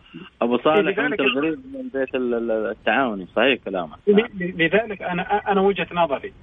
أبو 0.42 0.58
صالح 0.58 0.80
لذلك- 0.80 0.98
وانت 1.00 1.20
الغريب 1.22 1.60
من 1.74 1.80
البيت 1.80 2.16
ال- 2.16 2.52
التعاوني 2.52 3.28
صحيح 3.36 3.60
كلامك 3.66 3.98
لذلك 4.40 5.02
أنا 5.02 5.52
أنا 5.52 5.62
وجهة 5.62 5.88
نظري. 5.94 6.34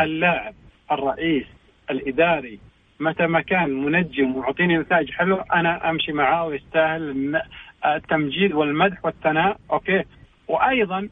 اللاعب 0.00 0.54
الرئيس 0.92 1.44
الإداري 1.90 2.58
متى 3.00 3.26
ما 3.26 3.40
كان 3.40 3.84
منجم 3.84 4.36
ويعطيني 4.36 4.78
نتائج 4.78 5.10
حلوة 5.10 5.44
أنا 5.54 5.90
أمشي 5.90 6.12
معاه 6.12 6.46
ويستاهل 6.46 7.42
التمجيد 7.86 8.52
والمدح 8.52 9.04
والثناء. 9.04 9.56
أوكي؟ 9.72 10.04
وأيضا 10.48 11.08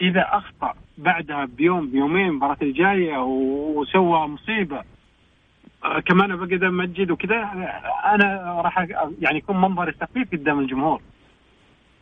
إذا 0.00 0.26
أخطأ 0.32 0.74
بعدها 0.98 1.44
بيوم 1.44 1.90
بيومين 1.90 2.26
المباراه 2.26 2.56
الجاية 2.62 3.18
وسوى 3.18 4.28
مصيبة 4.28 4.82
آه، 5.84 6.00
كمان 6.00 6.36
بقدر 6.36 6.68
أمجد 6.68 7.10
وكذا 7.10 7.36
أنا 8.04 8.60
راح 8.64 8.78
يعني 9.20 9.38
يكون 9.38 9.60
منظري 9.60 9.92
سخيف 9.92 10.32
قدام 10.32 10.58
الجمهور. 10.58 11.02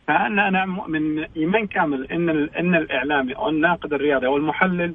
فأنا 0.07 0.47
أنا 0.47 0.65
مؤمن 0.65 1.19
إيمان 1.37 1.67
كامل 1.67 2.11
إن 2.11 2.29
إن 2.29 2.75
الإعلامي 2.75 3.35
أو 3.35 3.49
الناقد 3.49 3.93
الرياضي 3.93 4.27
أو 4.27 4.37
المحلل 4.37 4.93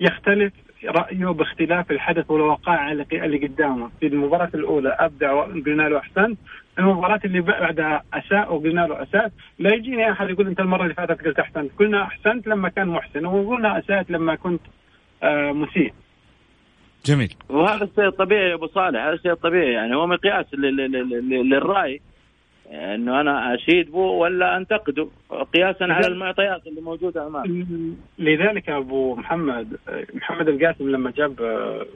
يختلف 0.00 0.52
رأيه 0.86 1.26
باختلاف 1.26 1.90
الحدث 1.90 2.30
والوقائع 2.30 2.92
اللي 2.92 3.46
قدامه، 3.46 3.90
في 4.00 4.06
المباراة 4.06 4.50
الأولى 4.54 4.96
أبدع 4.98 5.32
وقلنا 5.32 5.82
له 5.88 5.98
احسنت، 5.98 6.38
المباراة 6.78 7.20
اللي 7.24 7.40
بعدها 7.40 8.02
أساء 8.14 8.54
وقلنا 8.54 8.80
له 8.80 9.02
أساء، 9.02 9.32
لا 9.58 9.74
يجيني 9.74 10.12
أحد 10.12 10.30
يقول 10.30 10.46
أنت 10.46 10.60
المرة 10.60 10.82
اللي 10.82 10.94
فاتت 10.94 11.26
قلت 11.26 11.38
أحسنت، 11.38 11.70
قلنا 11.78 12.02
أحسنت 12.02 12.46
لما 12.46 12.68
كان 12.68 12.88
محسن. 12.88 13.26
وقلنا 13.26 13.78
اسات 13.78 14.10
لما 14.10 14.34
كنت 14.34 14.60
آه 15.22 15.52
مسيء. 15.52 15.92
جميل. 17.06 17.34
وهذا 17.48 17.84
الشيء 17.84 18.06
الطبيعي 18.06 18.50
يا 18.50 18.54
أبو 18.54 18.66
صالح. 18.66 19.02
هذا 19.04 19.12
الشيء 19.12 19.32
الطبيعي 19.32 19.72
يعني 19.72 19.96
هو 19.96 20.06
مقياس 20.06 20.46
لل- 20.54 20.76
لل- 20.76 20.92
لل- 21.10 21.50
للرأي. 21.50 22.00
إنه 22.70 23.20
أنا 23.20 23.54
أشيد 23.54 23.90
به 23.92 23.98
ولا 23.98 24.56
انتقده 24.56 25.08
قياسا 25.54 25.84
على 25.84 26.06
المعطيات 26.06 26.66
اللي 26.66 26.80
موجودة 26.80 27.26
امامي 27.26 27.66
لذلك 28.18 28.68
أبو 28.70 29.14
محمد 29.14 29.76
محمد 30.14 30.48
القاسم 30.48 30.90
لما 30.90 31.10
جاب 31.10 31.42
آه، 31.42 31.86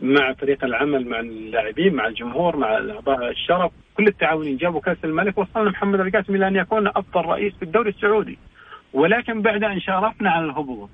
مع 0.00 0.32
فريق 0.32 0.64
العمل 0.64 1.08
مع 1.08 1.20
اللاعبين 1.20 1.94
مع 1.94 2.06
الجمهور 2.06 2.56
مع 2.56 2.72
اعضاء 2.74 3.30
الشرف 3.30 3.72
كل 3.96 4.06
التعاونين 4.06 4.56
جابوا 4.56 4.80
كأس 4.80 4.96
الملك 5.04 5.38
وصلنا 5.38 5.70
محمد 5.70 6.00
القاسم 6.00 6.34
إلى 6.34 6.48
أن 6.48 6.56
يكون 6.56 6.86
أفضل 6.86 7.20
رئيس 7.20 7.54
في 7.56 7.62
الدوري 7.62 7.90
السعودي. 7.90 8.38
ولكن 8.92 9.42
بعد 9.42 9.64
أن 9.64 9.80
شارفنا 9.80 10.30
على 10.30 10.44
الهبوط 10.44 10.90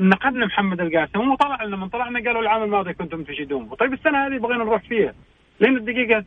نقدنا 0.00 0.46
محمد 0.46 0.80
القاسم 0.80 1.30
وطلع 1.30 1.64
لما 1.64 1.86
طلعنا 1.86 2.18
قالوا 2.18 2.42
العام 2.42 2.62
الماضي 2.62 2.92
كنتم 2.94 3.22
تجدون 3.24 3.68
طيب 3.68 3.92
السنة 3.92 4.26
هذه 4.26 4.38
بغينا 4.38 4.64
نروح 4.64 4.82
فيها. 4.82 5.14
لين 5.60 5.76
الدقيقة 5.76 6.24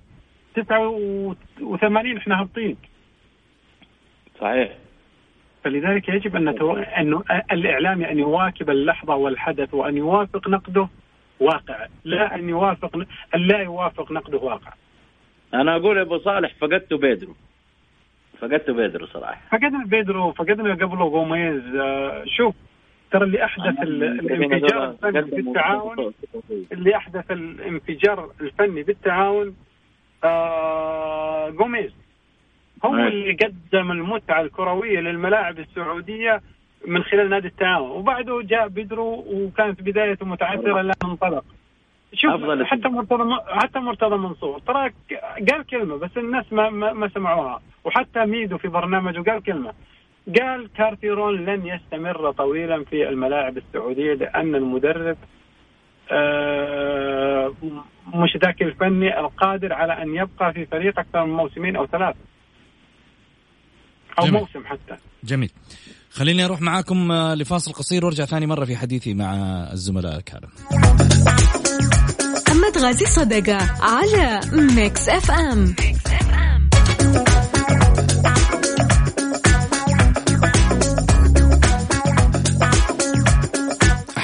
89 0.55 2.17
إحنا 2.17 2.41
هابطين. 2.41 2.77
صحيح. 4.39 4.71
فلذلك 5.63 6.09
يجب 6.09 6.35
أن 6.35 6.49
نتو... 6.49 6.73
انه 6.73 7.23
الاعلامي 7.51 8.11
ان 8.11 8.19
يواكب 8.19 8.69
اللحظة 8.69 9.15
والحدث 9.15 9.73
وأن 9.73 9.97
يوافق 9.97 10.49
نقده 10.49 10.87
واقع. 11.39 11.87
لا 12.03 12.35
أن 12.35 12.49
يوافق 12.49 12.97
أن 13.35 13.41
لا 13.41 13.57
يوافق 13.57 14.11
نقده 14.11 14.37
واقع. 14.37 14.73
أنا 15.53 15.75
أقول 15.75 15.97
أبو 15.97 16.19
صالح 16.19 16.53
فقدت 16.59 16.93
بيدرو. 16.93 17.35
فقدت 18.39 18.69
بيدرو 18.69 19.05
صراحة. 19.05 19.41
فقدنا 19.51 19.85
بيدرو 19.85 20.31
فقدنا 20.31 20.73
قبله 20.73 21.05
غوميز. 21.05 21.75
آه، 21.75 22.23
شوف 22.25 22.55
ترى 23.11 23.23
اللي 23.23 23.43
أحدث 23.43 23.81
الانفجار 23.81 24.89
الفني 24.89 25.21
بالتعاون 25.21 26.13
اللي 26.71 26.95
أحدث 26.95 27.31
الانفجار 27.31 28.31
الفني 28.41 28.83
بالتعاون 28.83 29.55
آه 30.25 31.49
غوميز 31.49 31.91
هو 32.85 32.91
مم. 32.91 33.07
اللي 33.07 33.33
قدم 33.33 33.91
المتعة 33.91 34.41
الكروية 34.41 34.99
للملاعب 34.99 35.59
السعودية 35.59 36.41
من 36.87 37.03
خلال 37.03 37.29
نادي 37.29 37.47
التعاون 37.47 37.91
وبعده 37.91 38.41
جاء 38.41 38.67
بدرو 38.67 39.25
وكانت 39.27 39.81
بدايته 39.81 40.25
متعثرة 40.25 40.81
لا 40.81 40.93
انطلق. 41.05 41.45
شوف 42.13 42.31
أفضل 42.31 42.65
حتى 42.65 42.87
مرتضى 42.87 43.35
حتى 43.47 43.79
مرتضى 43.79 44.15
منصور 44.17 44.59
ترى 44.59 44.91
قال 45.51 45.65
كلمة 45.65 45.95
بس 45.95 46.17
الناس 46.17 46.53
ما 46.53 46.69
ما, 46.69 46.93
ما 46.93 47.07
سمعوها. 47.09 47.61
وحتى 47.83 48.25
ميدو 48.25 48.57
في 48.57 48.67
برنامجه 48.67 49.31
قال 49.31 49.43
كلمة. 49.43 49.73
قال 50.39 50.69
كارتيرون 50.77 51.45
لن 51.45 51.67
يستمر 51.67 52.31
طويلا 52.31 52.83
في 52.83 53.09
الملاعب 53.09 53.57
السعودية 53.57 54.13
لأن 54.13 54.55
المدرب 54.55 55.17
آه، 55.17 55.17
مش 58.13 58.37
ذاك 58.45 58.61
الفني 58.61 59.19
القادر 59.19 59.73
على 59.73 59.93
أن 59.93 60.15
يبقى 60.15 60.53
في 60.53 60.65
فريق 60.65 60.99
أكثر 60.99 61.25
من 61.25 61.33
موسمين 61.33 61.75
أو 61.75 61.87
ثلاث 61.87 62.15
أو 64.19 64.25
جميل. 64.25 64.39
موسم 64.39 64.65
حتى. 64.65 64.97
جميل. 65.23 65.51
خليني 66.11 66.45
أروح 66.45 66.61
معاكم 66.61 67.11
آه، 67.11 67.35
لفاصل 67.35 67.73
قصير 67.73 68.05
وارجع 68.05 68.25
ثاني 68.25 68.45
مرة 68.47 68.65
في 68.65 68.75
حديثي 68.75 69.13
مع 69.13 69.33
الزملاء 69.73 70.17
الكرام 70.17 70.49
محمد 72.47 72.77
غازي 72.77 73.05
صدقة 73.05 73.57
على 73.81 74.39
ميكس 74.75 75.09
اف 75.09 75.31
ام, 75.31 75.59
ميكس 75.59 76.04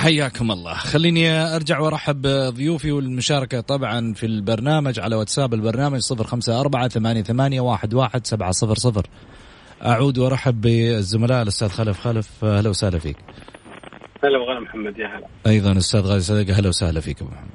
حياكم 0.01 0.51
الله. 0.51 0.73
خليني 0.73 1.55
أرجع 1.55 1.79
وأرحب 1.79 2.21
بضيوفي 2.21 2.91
والمشاركة 2.91 3.61
طبعا 3.61 4.13
في 4.13 4.25
البرنامج 4.25 4.99
على 4.99 5.15
واتساب 5.15 5.53
البرنامج 5.53 5.99
صفر 5.99 6.23
خمسة 6.23 6.59
أربعة 6.59 6.87
ثمانية, 6.87 7.23
ثمانية 7.23 7.61
واحد, 7.61 7.93
واحد 7.93 8.27
سبعة 8.27 8.51
صفر 8.51 8.75
صفر. 8.75 9.07
أعود 9.85 10.17
وأرحب 10.17 10.61
بالزملاء 10.61 11.41
الأستاذ 11.41 11.67
خلف 11.69 11.99
خلف. 11.99 12.45
أهلا 12.45 12.69
وسهلا 12.69 12.99
فيك. 12.99 13.17
هلا 14.23 14.37
وغلا 14.37 14.59
محمد 14.59 14.99
يا 14.99 15.07
هلا. 15.07 15.27
أيضا 15.47 15.77
أستاذ 15.77 16.01
غازي 16.01 16.43
صدقة 16.43 16.57
أهلا 16.57 16.69
وسهلا 16.69 16.99
فيك 16.99 17.21
أبو 17.21 17.31
محمد. 17.31 17.49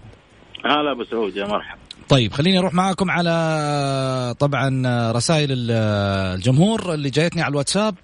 هلا 0.65 0.93
أبو 0.93 1.05
سعود 1.05 1.37
يا 1.37 1.47
مرحبا. 1.47 1.81
طيب 2.09 2.33
خليني 2.33 2.59
أروح 2.59 2.75
معاكم 2.75 3.11
على 3.11 4.35
طبعا 4.39 4.83
رسائل 5.13 5.49
الجمهور 5.51 6.95
اللي 6.95 7.11
جايتني 7.11 7.43
على 7.43 7.53
الواتساب. 7.53 7.95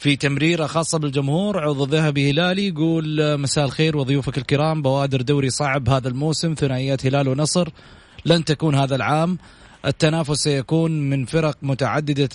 في 0.00 0.16
تمريرة 0.16 0.66
خاصة 0.66 0.98
بالجمهور 0.98 1.58
عضو 1.58 1.84
ذهبي 1.84 2.30
هلالي 2.30 2.68
يقول 2.68 3.36
مساء 3.38 3.64
الخير 3.64 3.96
وضيوفك 3.96 4.38
الكرام 4.38 4.82
بوادر 4.82 5.22
دوري 5.22 5.50
صعب 5.50 5.88
هذا 5.88 6.08
الموسم 6.08 6.54
ثنائيات 6.54 7.06
هلال 7.06 7.28
ونصر 7.28 7.68
لن 8.26 8.44
تكون 8.44 8.74
هذا 8.74 8.96
العام. 8.96 9.38
التنافس 9.84 10.36
سيكون 10.36 11.10
من 11.10 11.24
فرق 11.24 11.56
متعددة 11.62 12.28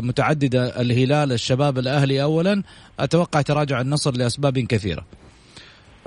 متعددة 0.00 0.80
الهلال 0.80 1.32
الشباب 1.32 1.78
الأهلي 1.78 2.22
أولا. 2.22 2.62
أتوقع 3.00 3.40
تراجع 3.40 3.80
النصر 3.80 4.16
لأسباب 4.16 4.58
كثيرة. 4.58 5.04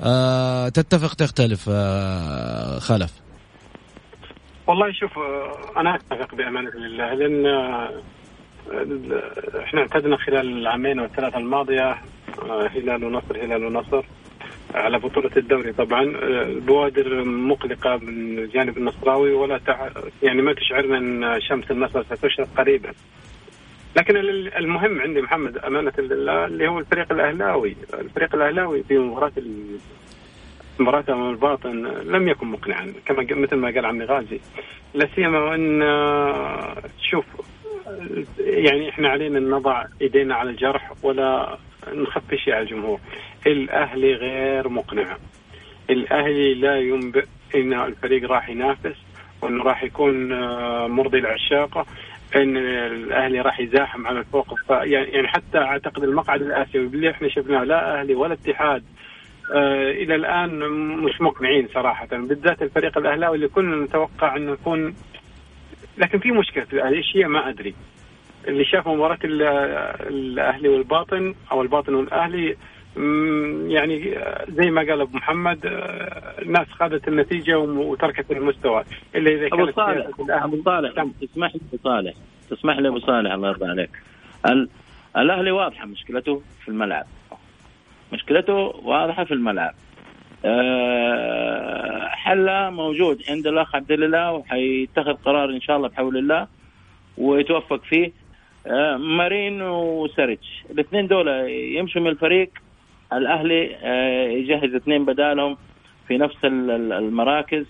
أه 0.00 0.68
تتفق 0.68 1.14
تختلف 1.14 1.66
أه 1.68 2.78
خلف 2.78 3.12
والله 4.66 4.92
شوف 4.92 5.18
آه، 5.18 5.80
أنا 5.80 5.96
أتفق 5.96 6.34
بأمانة 6.34 6.70
الله 6.70 7.14
لأن 7.14 7.46
إحنا 9.64 9.80
اعتدنا 9.80 10.16
خلال 10.16 10.58
العامين 10.58 11.00
والثلاثة 11.00 11.38
الماضية 11.38 11.90
آه، 12.42 12.66
هلال 12.66 13.04
ونصر 13.04 13.36
هلال 13.44 13.64
ونصر 13.64 14.04
على 14.74 14.98
بطولة 14.98 15.30
الدوري 15.36 15.72
طبعا. 15.72 16.02
آه، 16.02 16.42
البوادر 16.42 17.24
مقلقة 17.24 17.96
من 17.96 18.38
الجانب 18.38 18.78
النصراوي 18.78 19.32
ولا 19.32 19.58
تع... 19.58 19.88
يعني 20.22 20.42
ما 20.42 20.52
تشعرنا 20.52 20.98
ان 20.98 21.40
شمس 21.40 21.70
النصر 21.70 22.02
ستشرق 22.02 22.48
قريبا. 22.56 22.92
لكن 23.96 24.16
المهم 24.56 25.00
عندي 25.00 25.22
محمد 25.22 25.58
أمانة 25.58 25.92
لله 25.98 26.44
اللي 26.44 26.68
هو 26.68 26.78
الفريق 26.78 27.12
الأهلاوي. 27.12 27.76
الفريق 27.94 28.34
الأهلاوي 28.34 28.82
في 28.82 28.98
مباراة 28.98 29.32
مباراة 30.78 31.04
أمام 31.08 31.30
الباطن 31.30 31.86
لم 31.86 32.28
يكن 32.28 32.46
مقنعا 32.46 32.92
كما 33.06 33.26
مثل 33.30 33.56
ما 33.56 33.70
قال 33.70 33.86
عمي 33.86 34.04
غازي. 34.04 34.40
لا 34.94 35.08
سيما 35.14 35.38
وان 35.38 35.82
آه، 35.82 36.82
شوف 37.10 37.24
يعني 38.38 38.88
إحنا 38.88 39.08
علينا 39.08 39.38
أن 39.38 39.50
نضع 39.50 39.84
إيدينا 40.02 40.34
على 40.34 40.50
الجرح 40.50 40.92
ولا 41.02 41.58
نخفي 41.92 42.38
شيء 42.38 42.54
على 42.54 42.62
الجمهور. 42.62 43.00
الأهلي 43.46 44.14
غير 44.14 44.68
مقنع. 44.68 45.16
الأهلي 45.90 46.54
لا 46.54 46.76
ينبئ 46.78 47.24
إن 47.54 47.72
الفريق 47.72 48.30
راح 48.30 48.48
ينافس 48.48 48.96
وانه 49.42 49.64
راح 49.64 49.82
يكون 49.82 50.32
آه، 50.32 50.86
مرضي 50.86 51.18
العشاق 51.18 51.86
إن 52.36 52.56
الأهلي 52.56 53.40
راح 53.40 53.60
يزاحم 53.60 54.06
على 54.06 54.18
الفوق 54.18 54.54
يعني 54.70 55.28
حتى 55.28 55.58
أعتقد 55.58 56.04
المقعد 56.04 56.42
الآسيوي 56.42 56.86
اللي 56.86 57.10
إحنا 57.10 57.28
شفناه 57.28 57.64
لا 57.64 58.00
أهلي 58.00 58.14
ولا 58.14 58.32
اتحاد 58.32 58.84
آه 59.54 59.90
إلى 59.90 60.14
الآن 60.14 60.58
مش 61.04 61.20
مقنعين 61.20 61.68
صراحة. 61.74 62.06
بالذات 62.06 62.62
الفريق 62.62 62.98
الأهلاوي 62.98 63.36
اللي 63.36 63.48
كنا 63.48 63.84
نتوقع 63.84 64.36
أنه 64.36 64.52
يكون 64.52 64.94
لكن 65.98 66.18
في 66.18 66.30
مشكلة. 66.32 66.64
في 66.64 66.72
الاهلي 66.72 66.96
إيش 66.96 67.16
هي 67.16 67.28
ما 67.28 67.48
أدري. 67.48 67.74
اللي 68.48 68.64
شاف 68.64 68.88
مباراة 68.88 69.18
الأهلي 69.24 70.68
والباطن 70.68 71.34
أو 71.52 71.62
الباطن 71.62 71.94
والأهلي 71.94 72.56
يعني 73.74 74.18
زي 74.48 74.70
ما 74.70 74.80
قال 74.80 75.00
أبو 75.00 75.16
محمد 75.16 75.58
الناس 76.42 76.66
خذت 76.68 77.08
النتيجة 77.08 77.58
وتركت 77.58 78.30
المستوى. 78.30 78.84
إلا 79.14 79.30
إذا 79.30 79.46
أبو 79.46 79.72
صالح 79.72 80.06
أبو 80.28 80.62
صالح 80.62 81.04
تسمح 81.20 81.54
لي 81.54 81.60
أبو 81.68 81.82
صالح. 81.84 82.12
تسمح 82.50 82.78
لي 82.78 82.88
أبو 82.88 82.98
صالح 82.98 83.32
الله 83.32 83.48
يرضى 83.48 83.66
عليك. 83.66 83.90
الأهلي 85.16 85.50
واضحة 85.50 85.86
مشكلته 85.86 86.42
في 86.62 86.68
الملعب. 86.68 87.06
مشكلته 88.12 88.52
واضحة 88.84 89.24
في 89.24 89.34
الملعب. 89.34 89.74
حلها 92.08 92.70
موجود 92.70 93.22
عند 93.28 93.46
الأخ 93.46 93.74
عبد 93.74 93.92
الله 93.92 94.32
وحيتخذ 94.32 95.12
قرار 95.12 95.50
إن 95.50 95.60
شاء 95.60 95.76
الله 95.76 95.88
بحول 95.88 96.16
الله 96.16 96.46
ويتوفق 97.18 97.82
فيه. 97.82 98.12
أه 98.66 98.96
مارين 98.96 99.62
وسرج 99.62 100.38
الاثنين 100.70 101.06
دول 101.06 101.28
يمشوا 101.50 102.00
من 102.00 102.08
الفريق. 102.08 102.50
الأهلي 103.12 103.76
أه 103.82 104.28
يجهز 104.28 104.74
اثنين 104.74 105.04
بدالهم 105.04 105.56
في 106.08 106.18
نفس 106.18 106.36
المراكز 106.44 107.64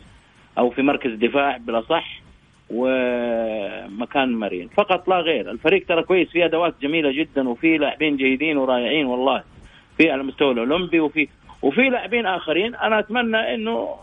أو 0.58 0.70
في 0.70 0.82
مركز 0.82 1.10
دفاع 1.10 1.56
بالاصح 1.56 2.20
ومكان 2.70 4.28
مارين. 4.28 4.68
فقط 4.68 5.08
لا 5.08 5.20
غير. 5.20 5.50
الفريق 5.50 5.86
ترى 5.86 6.02
كويس 6.02 6.28
فيه 6.28 6.44
أدوات 6.44 6.74
جميلة 6.82 7.12
جدا 7.12 7.48
وفيه 7.48 7.78
لاعبين 7.78 8.16
جيدين 8.16 8.56
ورائعين 8.56 9.06
والله 9.06 9.42
في 9.96 10.10
على 10.10 10.20
المستوى 10.20 10.52
الأولمبي 10.52 11.00
وفي 11.00 11.28
وفي 11.66 11.88
لاعبين 11.88 12.26
آخرين 12.26 12.74
أنا 12.74 12.98
أتمنى 12.98 13.54
إنه 13.54 13.96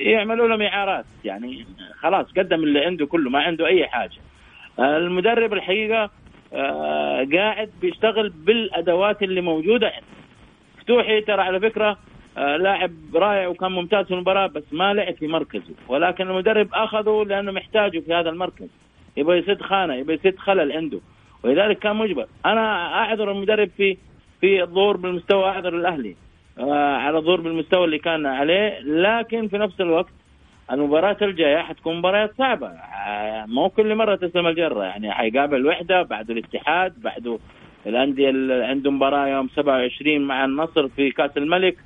يعملوا 0.00 0.48
لهم 0.48 0.62
إعارات. 0.62 1.04
يعني 1.24 1.66
خلاص 1.98 2.26
قدم 2.36 2.64
اللي 2.64 2.84
عنده 2.84 3.06
كله 3.06 3.30
ما 3.30 3.42
عنده 3.42 3.66
أي 3.66 3.86
حاجة. 3.86 4.16
المدرب 4.78 5.52
الحقيقة 5.52 6.10
آه، 6.52 7.26
قاعد 7.32 7.70
بيشتغل 7.80 8.28
بالأدوات 8.28 9.22
اللي 9.22 9.40
موجودة 9.40 9.86
عنده. 9.86 10.06
فتوحي 10.80 11.20
ترى 11.20 11.42
على 11.42 11.60
فكرة 11.60 11.98
آه، 12.38 12.56
لاعب 12.56 12.92
رائع 13.14 13.48
وكان 13.48 13.72
ممتاز 13.72 14.06
في 14.06 14.14
المباراة 14.14 14.46
بس 14.46 14.64
ما 14.72 14.94
لعب 14.94 15.14
في 15.14 15.26
مركزه. 15.26 15.74
ولكن 15.88 16.30
المدرب 16.30 16.68
أخذه 16.74 17.24
لأنه 17.28 17.52
محتاجه 17.52 17.98
في 17.98 18.14
هذا 18.14 18.30
المركز. 18.30 18.68
يبغى 19.16 19.38
يسد 19.38 19.62
خانة 19.62 19.94
يبغى 19.94 20.14
يسد 20.14 20.38
خلل 20.38 20.72
عنده. 20.72 21.00
ولذلك 21.42 21.78
كان 21.78 21.96
مجبر. 21.96 22.26
أنا 22.46 22.94
أعذر 22.94 23.30
المدرب 23.32 23.70
في 23.76 23.96
في 24.40 24.62
الظهور 24.62 24.96
بالمستوى 24.96 25.44
أعذر 25.44 25.76
الأهلي. 25.76 26.16
على 26.58 27.18
الظهور 27.18 27.40
بالمستوى 27.40 27.84
اللي 27.84 27.98
كان 27.98 28.26
عليه 28.26 28.78
لكن 28.80 29.48
في 29.48 29.58
نفس 29.58 29.80
الوقت 29.80 30.12
المباراة 30.72 31.16
الجاية 31.22 31.58
حتكون 31.58 31.96
مباريات 31.98 32.34
صعبة. 32.38 32.66
آه، 32.68 33.46
مو 33.46 33.68
كل 33.70 33.94
مرة 33.94 34.16
تسلم 34.16 34.46
الجرة 34.46 34.84
يعني 34.84 35.12
حيقابل 35.12 35.56
الوحدة 35.56 36.02
بعده 36.02 36.34
الاتحاد 36.34 37.00
بعده 37.02 37.38
الأندية 37.86 38.30
اللي 38.30 38.64
عندهم 38.64 38.96
مباراة 38.96 39.26
يوم 39.28 39.48
27 39.48 40.20
مع 40.20 40.44
النصر 40.44 40.88
في 40.88 41.10
كأس 41.10 41.36
الملك. 41.36 41.76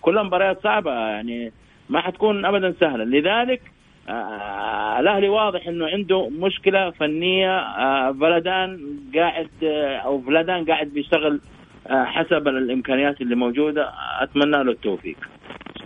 كلها 0.00 0.22
مباريات 0.22 0.62
صعبة 0.62 0.90
يعني 0.92 1.52
ما 1.88 2.00
حتكون 2.00 2.44
أبدا 2.44 2.74
سهلة. 2.80 3.04
لذلك 3.04 3.60
آه 4.08 5.00
الأهلي 5.00 5.28
واضح 5.28 5.66
إنه 5.68 5.86
عنده 5.86 6.28
مشكلة 6.28 6.90
فنية. 6.90 7.58
آه 7.58 8.12
فلدان 8.12 8.78
قاعد 9.14 9.48
آه 9.64 9.96
أو 9.96 10.20
فلدان 10.22 10.64
قاعد 10.64 10.86
بيشتغل 10.86 11.32
آه 11.34 11.55
حسب 11.90 12.48
الإمكانيات 12.48 13.20
اللي 13.20 13.34
موجودة 13.36 13.92
أتمنى 14.20 14.64
له 14.64 14.72
التوفيق. 14.72 15.16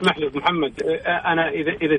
اسمح 0.03 0.19
لي 0.19 0.27
أبو 0.27 0.39
محمد 0.39 0.83
آه، 0.83 1.11
أنا 1.33 1.49
اذا 1.49 1.73
إذا 1.83 1.99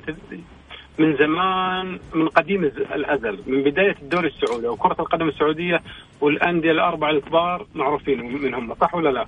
من 1.00 1.16
زمان 1.18 2.00
من 2.14 2.28
قديم 2.28 2.64
الأزل 2.96 3.40
من 3.48 3.64
بداية 3.64 3.96
الدوري 4.02 4.28
السعودي 4.28 4.68
وكره 4.68 4.96
القدم 5.00 5.28
السعودية 5.30 5.82
والأندية 6.22 6.72
الأربعة 6.72 7.10
الكبار 7.10 7.66
معروفين 7.76 8.42
منهم 8.44 8.76
صح 8.82 8.96
ولا 8.96 9.10
لا؟ 9.10 9.26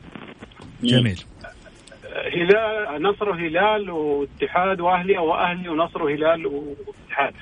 جميل 0.83 1.23
هلال 2.33 3.01
نصر 3.03 3.29
وهلال 3.29 3.89
واتحاد 3.89 4.81
وأهلي 4.81 5.17
أو 5.17 5.35
أهلي 5.35 5.69
ونصر 5.69 6.03
وهلال 6.03 6.47
واتحاد 6.47 7.33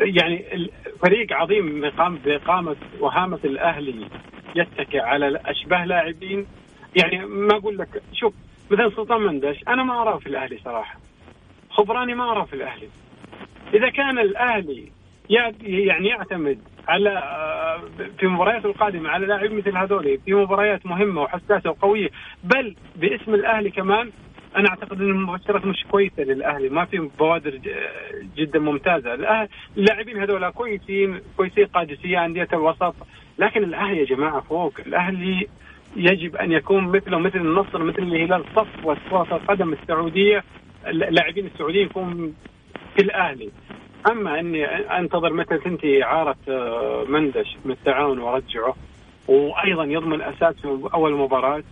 يعني 0.00 0.44
الفريق 0.54 1.32
عظيم 1.32 1.80
بقام- 1.80 2.18
بقامه 2.26 2.76
وهامة 3.00 3.38
الأهلي 3.44 4.08
يتكئ 4.56 5.00
على 5.00 5.40
اشباه 5.46 5.84
لاعبين. 5.84 6.46
يعني 6.96 7.26
ما 7.26 7.56
أقول 7.56 7.78
لك 7.78 8.02
شوف 8.12 8.34
مثلا 8.70 8.90
سلطان 8.90 9.20
مندش 9.20 9.56
أنا 9.68 9.82
ما 9.82 10.02
أراه 10.02 10.18
في 10.18 10.26
الأهلي 10.26 10.58
صراحة. 10.64 10.98
خبراني 11.70 12.14
ما 12.14 12.24
أراه 12.32 12.44
في 12.44 12.52
الأهلي. 12.56 12.88
إذا 13.74 13.88
كان 13.90 14.18
الأهلي 14.18 14.92
يع- 15.30 15.52
يعني 15.62 16.08
يعتمد 16.08 16.58
على 16.88 17.10
آه، 17.10 17.80
في 18.18 18.26
مبارياته 18.26 18.66
القادمة 18.66 19.10
على 19.10 19.26
لاعبين 19.26 19.56
مثل 19.58 19.76
هذول 19.76 20.18
في 20.24 20.34
مباريات 20.34 20.86
مهمة 20.86 21.22
وحساسة 21.22 21.70
وقوية 21.70 22.08
بل 22.44 22.74
باسم 22.96 23.34
الأهلي 23.34 23.70
كمان 23.70 24.10
أنا 24.56 24.68
أعتقد 24.68 25.00
إن 25.00 25.10
المبشرات 25.10 25.64
مش 25.66 25.84
كويسة 25.90 26.22
للأهلي. 26.22 26.68
ما 26.68 26.84
في 26.84 27.10
بوادر 27.18 27.60
جدا 28.36 28.58
ممتازة. 28.58 29.14
اللاعبين 29.76 30.22
هذول 30.22 30.50
كويسين 30.50 31.20
كويسين 31.36 31.66
قادسية 31.66 32.24
أندية 32.24 32.48
الوسط. 32.52 32.94
لكن 33.38 33.64
الاهلي 33.64 33.98
يا 33.98 34.04
جماعة 34.04 34.40
فوق 34.40 34.72
الاهلي 34.86 35.48
يجب 35.96 36.36
أن 36.36 36.52
يكون 36.52 36.84
مثله 36.84 37.18
مثل 37.18 37.38
النصر 37.38 37.82
مثل 37.82 38.02
الهلال. 38.02 38.44
صفوه 38.56 38.96
كره 39.10 39.36
القدم 39.36 39.72
السعودية 39.72 40.44
اللاعبين 40.86 41.46
السعوديين 41.46 41.86
يكون 41.86 42.34
في 42.96 43.02
الأهلي. 43.02 43.50
أما 44.10 44.40
أني 44.40 44.64
أنتظر 44.98 45.32
متى 45.32 45.58
تنتهي 45.58 46.02
إعارة 46.02 46.36
آه، 46.48 47.04
مندش 47.08 47.56
من 47.64 47.70
التعاون 47.70 48.18
وأرجعه. 48.18 48.74
وأيضا 49.28 49.84
يضمن 49.84 50.22
أساس 50.22 50.54
في 50.54 50.88
أول 50.94 51.12
مباراة 51.12 51.62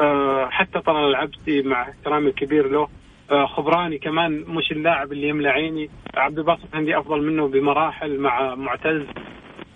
آه، 0.00 0.46
حتى 0.50 0.80
طلال 0.80 1.10
العبسي 1.10 1.62
مع 1.62 1.82
احترامي 1.82 2.28
الكبير 2.28 2.68
له. 2.68 2.88
آه، 3.30 3.46
خبراني 3.46 3.98
كمان 3.98 4.44
مش 4.48 4.72
اللاعب 4.72 5.12
اللي 5.12 5.28
يملى 5.28 5.48
عيني. 5.48 5.90
عبد 6.16 6.38
الباسط 6.38 6.74
عندي 6.74 6.98
أفضل 6.98 7.22
منه 7.22 7.48
بمراحل 7.48 8.18
مع 8.18 8.54
معتز. 8.54 9.02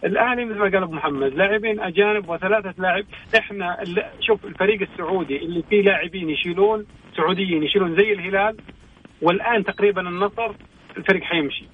الأهلي 0.05 0.45
مثل 0.45 0.59
ما 0.59 0.65
قال 0.65 0.83
أبو 0.83 0.93
محمد 0.93 1.35
لاعبين 1.35 1.81
أجانب 1.81 2.29
وثلاثة 2.29 2.75
لاعب. 2.79 3.05
إحنا 3.39 3.77
شوف 4.21 4.45
الفريق 4.45 4.81
السعودي 4.93 5.37
اللي 5.37 5.63
فيه 5.71 5.83
لاعبين 5.83 6.31
يشيلون 6.31 6.87
سعوديين 7.17 7.63
يشيلون 7.63 7.97
زي 7.97 8.13
الهلال 8.13 8.57
والآن 9.23 9.65
تقريبا 9.65 10.09
النصر 10.09 10.53
الفريق 10.97 11.23
حيمشي. 11.23 11.65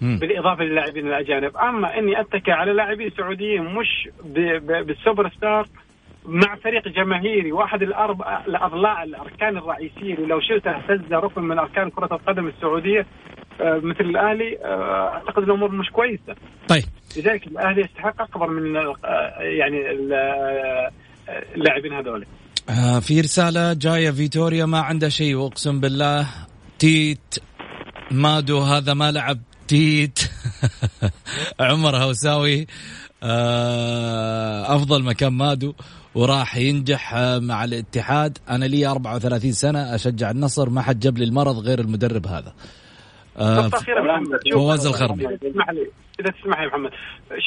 مم. 0.00 0.18
بالإضافة 0.18 0.64
للاعبين 0.64 1.06
الأجانب، 1.06 1.56
أما 1.56 1.98
إني 1.98 2.20
أتكي 2.20 2.52
على 2.52 2.72
لاعبين 2.72 3.10
سعوديين 3.10 3.64
مش 3.64 4.08
بالسوبر 4.62 5.30
ستار 5.30 5.66
مع 6.24 6.56
فريق 6.56 6.88
جماهيري 6.88 7.52
واحد 7.52 7.82
الاربع 7.82 8.44
الأضلاع 8.46 9.02
الأركان 9.02 9.56
الرئيسية 9.56 10.14
اللي 10.14 10.26
لو 10.26 10.40
شلته 10.40 10.70
اهتز 10.70 11.12
ركن 11.12 11.42
من 11.42 11.58
أركان 11.58 11.90
كرة 11.90 12.08
القدم 12.14 12.46
السعودية 12.48 13.06
آه، 13.60 13.80
مثل 13.82 14.04
الأهلي 14.04 14.58
آه، 14.64 15.08
أعتقد 15.14 15.42
الأمور 15.42 15.70
مش 15.72 15.90
كويسة، 15.90 16.34
طيب. 16.68 16.84
لذلك 17.16 17.46
الأهلي 17.46 17.80
يستحق 17.80 18.22
أكبر 18.22 18.50
من 18.50 18.76
آه، 18.76 18.94
يعني 19.40 19.90
ال- 19.90 20.90
اللاعبين 21.54 21.92
هذول. 21.92 22.26
آه 22.70 22.98
في 23.00 23.20
رسالة 23.20 23.72
جاية 23.72 24.10
فيتوريا 24.10 24.64
ما 24.66 24.78
عنده 24.80 25.08
شيء 25.08 25.34
واقسم 25.34 25.80
بالله. 25.80 26.26
تيت 26.78 27.34
مادو 28.10 28.58
هذا 28.58 28.94
ما 28.94 29.10
لعب. 29.12 29.38
تيت. 29.68 30.18
عمر 31.60 31.96
هوساوي. 31.96 32.66
أفضل 34.74 35.04
مكان 35.04 35.32
مادو 35.32 35.72
وراح 36.14 36.56
ينجح 36.56 37.14
آه، 37.14 37.38
مع 37.38 37.64
الاتحاد 37.64 38.38
أنا 38.50 38.64
لي 38.64 38.86
34 38.86 39.52
سنة 39.52 39.94
أشجع 39.94 40.30
النصر 40.30 40.70
ما 40.70 40.82
حد 40.82 41.00
جاب 41.00 41.18
لي 41.18 41.24
المرض 41.24 41.58
غير 41.58 41.78
المدرب 41.80 42.26
هذا 42.26 42.52
آه 43.38 43.60
نقطة 43.60 43.78
أخيرة 43.78 44.02
محمد 44.02 44.40
شوف- 44.46 44.62
فواز 44.62 44.86
الخرمي. 44.86 45.24
إذا 45.26 45.36
تسمح 45.36 45.70
لي 45.70 45.90
إذا 46.20 46.30
تسمح 46.30 46.58
لي 46.58 46.64
يا 46.64 46.68
محمد 46.68 46.90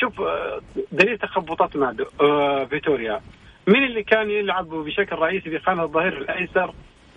شوف 0.01 0.21
آه، 0.21 0.61
دليل 0.91 1.17
تخبطات 1.17 1.75
مادو 1.77 2.03
آه، 2.21 2.65
فيتوريا 2.65 3.21
مين 3.67 3.83
اللي 3.83 4.03
كان 4.03 4.29
يلعب 4.29 4.67
بشكل 4.69 5.15
رئيسي 5.15 5.49
في 5.49 5.59
خانة 5.59 5.83
الظهير 5.83 6.17
الأيسر 6.17 6.73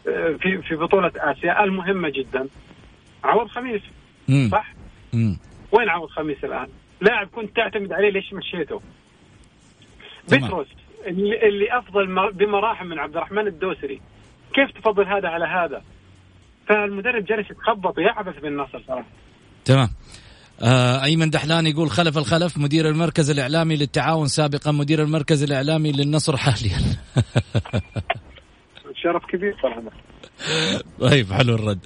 آه، 0.09 0.37
في 0.41 0.63
في 0.69 0.75
بطولة 0.77 1.13
آسيا 1.17 1.65
المهمة 1.65 2.09
جدا 2.09 2.47
عوض 3.25 3.49
خميس. 3.49 3.83
صح؟ 4.53 4.75
مم. 5.13 5.39
وين 5.73 5.89
عوض 5.89 6.09
خميس 6.09 6.45
الآن؟ 6.45 6.67
لاعب 7.01 7.27
كنت 7.27 7.57
تعتمد 7.57 7.93
عليه 7.93 8.11
ليش 8.11 8.33
مشيته؟ 8.33 8.81
بتروس 10.25 10.67
اللي, 11.07 11.83
م- 11.95 12.31
بمراحل 12.31 12.87
من 12.89 12.99
عبد 12.99 13.17
الرحمن 13.17 13.47
الدوسري. 13.47 14.01
كيف 14.55 14.71
تفضل 14.81 15.07
هذا 15.07 15.29
على 15.29 15.45
هذا؟ 15.45 15.83
فالمدرب 16.69 17.25
جالس 17.25 17.51
يتخبط 17.51 17.99
ويعبث 17.99 18.39
بالنصر. 18.39 18.83
صراحة 18.87 19.07
تمام. 19.65 19.89
آه 20.63 21.05
أيمن 21.05 21.31
دحلان 21.31 21.67
يقول 21.67 21.91
خلف 21.91 22.19
الخلف 22.19 22.59
مدير 22.59 22.89
المركز 22.89 23.31
الإعلامي 23.31 23.77
للتعاون 23.77 24.27
سابقا 24.27 24.73
مدير 24.73 25.03
المركز 25.03 25.43
الإعلامي 25.43 25.93
للنصر 25.93 26.37
حاليا. 26.37 26.79
شرف 29.03 29.27
كبير 29.27 29.57
صراحة. 29.63 29.83
طيب 31.01 31.33
حلو 31.33 31.55
الرد. 31.55 31.79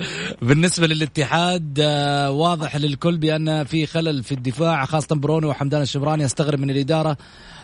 بالنسبة 0.42 0.86
للاتحاد 0.86 1.78
آه 1.82 2.30
واضح 2.30 2.76
للكل 2.76 3.16
بأن 3.16 3.64
في 3.64 3.86
خلل 3.86 4.22
في 4.22 4.32
الدفاع 4.32 4.84
خاصة 4.84 5.16
برونو 5.16 5.48
وحمدان 5.48 5.82
الشبراني 5.82 6.24
استغرب 6.24 6.58
من 6.58 6.70
الإدارة. 6.70 7.16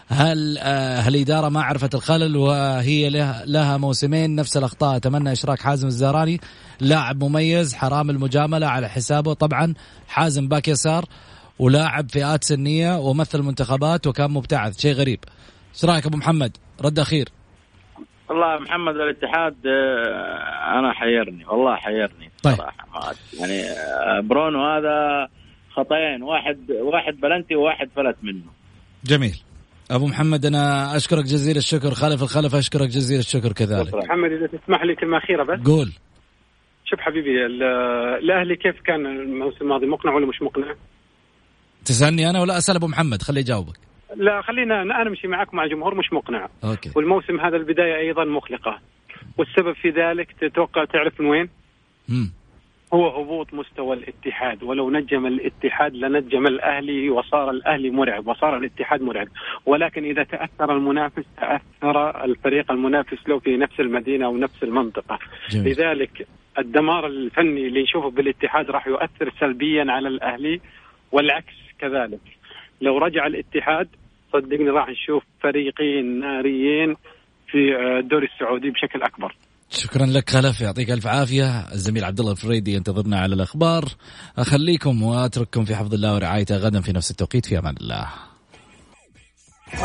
هل 0.08 0.58
آه 0.58 1.00
هل 1.00 1.16
الإدارة 1.16 1.48
ما 1.48 1.62
عرفت 1.62 1.94
الخلل 1.94 2.36
وهي 2.36 3.10
لها, 3.10 3.44
لها 3.46 3.76
موسمين؟ 3.76 4.34
نفس 4.34 4.56
الأخطاء. 4.56 4.96
أتمنى 4.96 5.32
إشراك 5.32 5.60
حازم 5.60 5.88
الزهراني 5.88 6.40
لاعب 6.80 7.24
مميز 7.24 7.74
حرام 7.74 8.10
المجاملة 8.10 8.66
على 8.66 8.88
حسابه. 8.88 9.32
طبعا 9.34 9.74
حازم 10.08 10.48
باك 10.48 10.68
يسار 10.68 11.04
ولاعب 11.58 12.10
فئات 12.10 12.44
سنية 12.44 12.98
ومثل 12.98 13.42
منتخبات 13.42 14.06
وكان 14.06 14.30
مبتعث. 14.30 14.80
شيء 14.80 14.92
غريب. 14.92 15.18
إيش 15.74 15.84
رأيك 15.84 16.06
أبو 16.06 16.16
محمد؟ 16.16 16.56
رد 16.80 16.98
أخير. 16.98 17.28
والله 18.30 18.58
محمد 18.58 18.94
الاتحاد 18.96 19.56
آه، 19.66 20.78
أنا 20.78 20.92
حيرني 20.92 21.44
والله 21.46 21.76
حيرني 21.76 22.30
طيب. 22.42 22.54
صراحة. 22.54 22.86
ما 22.94 23.00
يعني 23.40 23.62
آه، 23.62 24.20
برونو 24.20 24.64
هذا 24.66 25.28
خطأين 25.70 26.22
واحد 26.22 26.70
واحد 26.70 27.20
بلنتي 27.20 27.54
وواحد 27.56 27.88
فلت 27.96 28.16
منه. 28.22 28.42
جميل. 29.04 29.40
أبو 29.90 30.06
محمد 30.06 30.46
أنا 30.46 30.96
أشكرك 30.96 31.24
جزيل 31.24 31.56
الشكر 31.56 31.90
خالف 31.90 32.22
الخلف 32.22 32.54
أشكرك 32.54 32.88
جزيل 32.88 33.18
الشكر 33.18 33.52
كذلك. 33.52 33.94
محمد 33.94 34.32
إذا 34.32 34.46
تسمح 34.46 34.84
لي 34.84 34.94
كلمة 34.94 35.18
أخيرة 35.18 35.42
بس. 35.44 35.66
قول. 35.66 35.92
شوف 36.84 37.00
حبيبي 37.00 37.46
ال- 37.46 37.62
الأهلي 38.24 38.56
كيف 38.56 38.80
كان 38.80 39.06
الموسم 39.06 39.58
الماضي 39.62 39.86
مقنع 39.86 40.14
ولا 40.14 40.26
مش 40.26 40.42
مقنع؟ 40.42 40.74
تسألني 41.84 42.30
أنا 42.30 42.40
ولا 42.40 42.58
أسأل 42.58 42.76
أبو 42.76 42.86
محمد 42.86 43.22
خليه 43.22 43.40
يجاوبك. 43.40 43.76
لا 44.14 44.42
خلينا 44.42 44.82
أنا 44.82 45.02
أمشي 45.02 45.28
معك 45.28 45.54
مع 45.54 45.64
الجمهور 45.64 45.94
مش 45.94 46.12
مقنع. 46.12 46.48
أوكي. 46.64 46.92
والموسم 46.96 47.40
هذا 47.40 47.56
البداية 47.56 47.96
أيضا 47.96 48.24
مقلقة. 48.24 48.80
والسبب 49.38 49.72
في 49.72 49.90
ذلك 49.90 50.32
تتوقع 50.40 50.84
تعرف 50.84 51.20
من 51.20 51.26
وين؟ 51.26 51.48
امم 52.10 52.32
هو 52.94 53.08
هبوط 53.08 53.54
مستوى 53.54 53.96
الاتحاد. 53.96 54.62
ولو 54.62 54.90
نجم 54.90 55.26
الاتحاد 55.26 55.94
لنجم 55.94 56.46
الأهلي 56.46 57.10
وصار 57.10 57.50
الأهلي 57.50 57.90
مرعب 57.90 58.26
وصار 58.26 58.56
الاتحاد 58.56 59.02
مرعب. 59.02 59.28
ولكن 59.66 60.04
إذا 60.04 60.22
تأثر 60.22 60.76
المنافس 60.76 61.24
تأثر 61.36 62.24
الفريق 62.24 62.72
المنافس 62.72 63.28
له 63.28 63.38
في 63.38 63.56
نفس 63.56 63.80
المدينة 63.80 64.28
ونفس 64.28 64.62
المنطقة. 64.62 65.18
جميل. 65.50 65.72
لذلك 65.72 66.26
الدمار 66.58 67.06
الفني 67.06 67.66
اللي 67.66 67.82
نشوفه 67.82 68.10
بالاتحاد 68.10 68.70
راح 68.70 68.86
يؤثر 68.86 69.32
سلبيا 69.40 69.86
على 69.88 70.08
الأهلي 70.08 70.60
والعكس 71.12 71.54
كذلك. 71.78 72.20
لو 72.80 72.98
رجع 72.98 73.26
الاتحاد 73.26 73.88
صدقني 74.32 74.70
راح 74.70 74.88
نشوف 74.88 75.22
فريقين 75.42 76.20
ناريين 76.20 76.96
في 77.50 77.58
الدوري 78.00 78.26
السعودي 78.26 78.70
بشكل 78.70 79.02
أكبر. 79.02 79.36
شكرا 79.70 80.06
لك 80.06 80.30
خلف 80.30 80.60
يعطيك 80.60 80.90
ألف 80.90 81.06
عافية. 81.06 81.72
الزميل 81.72 82.04
عبد 82.04 82.20
الله 82.20 82.32
الفريدي 82.32 82.72
ينتظرنا 82.72 83.20
على 83.20 83.34
الأخبار. 83.34 83.84
أخليكم 84.38 85.02
وأترككم 85.02 85.64
في 85.64 85.74
حفظ 85.74 85.94
الله 85.94 86.14
ورعايته. 86.14 86.56
غدا 86.56 86.80
في 86.80 86.92
نفس 86.92 87.10
التوقيت 87.10 87.46
في 87.46 87.58
أمان 87.58 87.74
الله. 87.80 88.08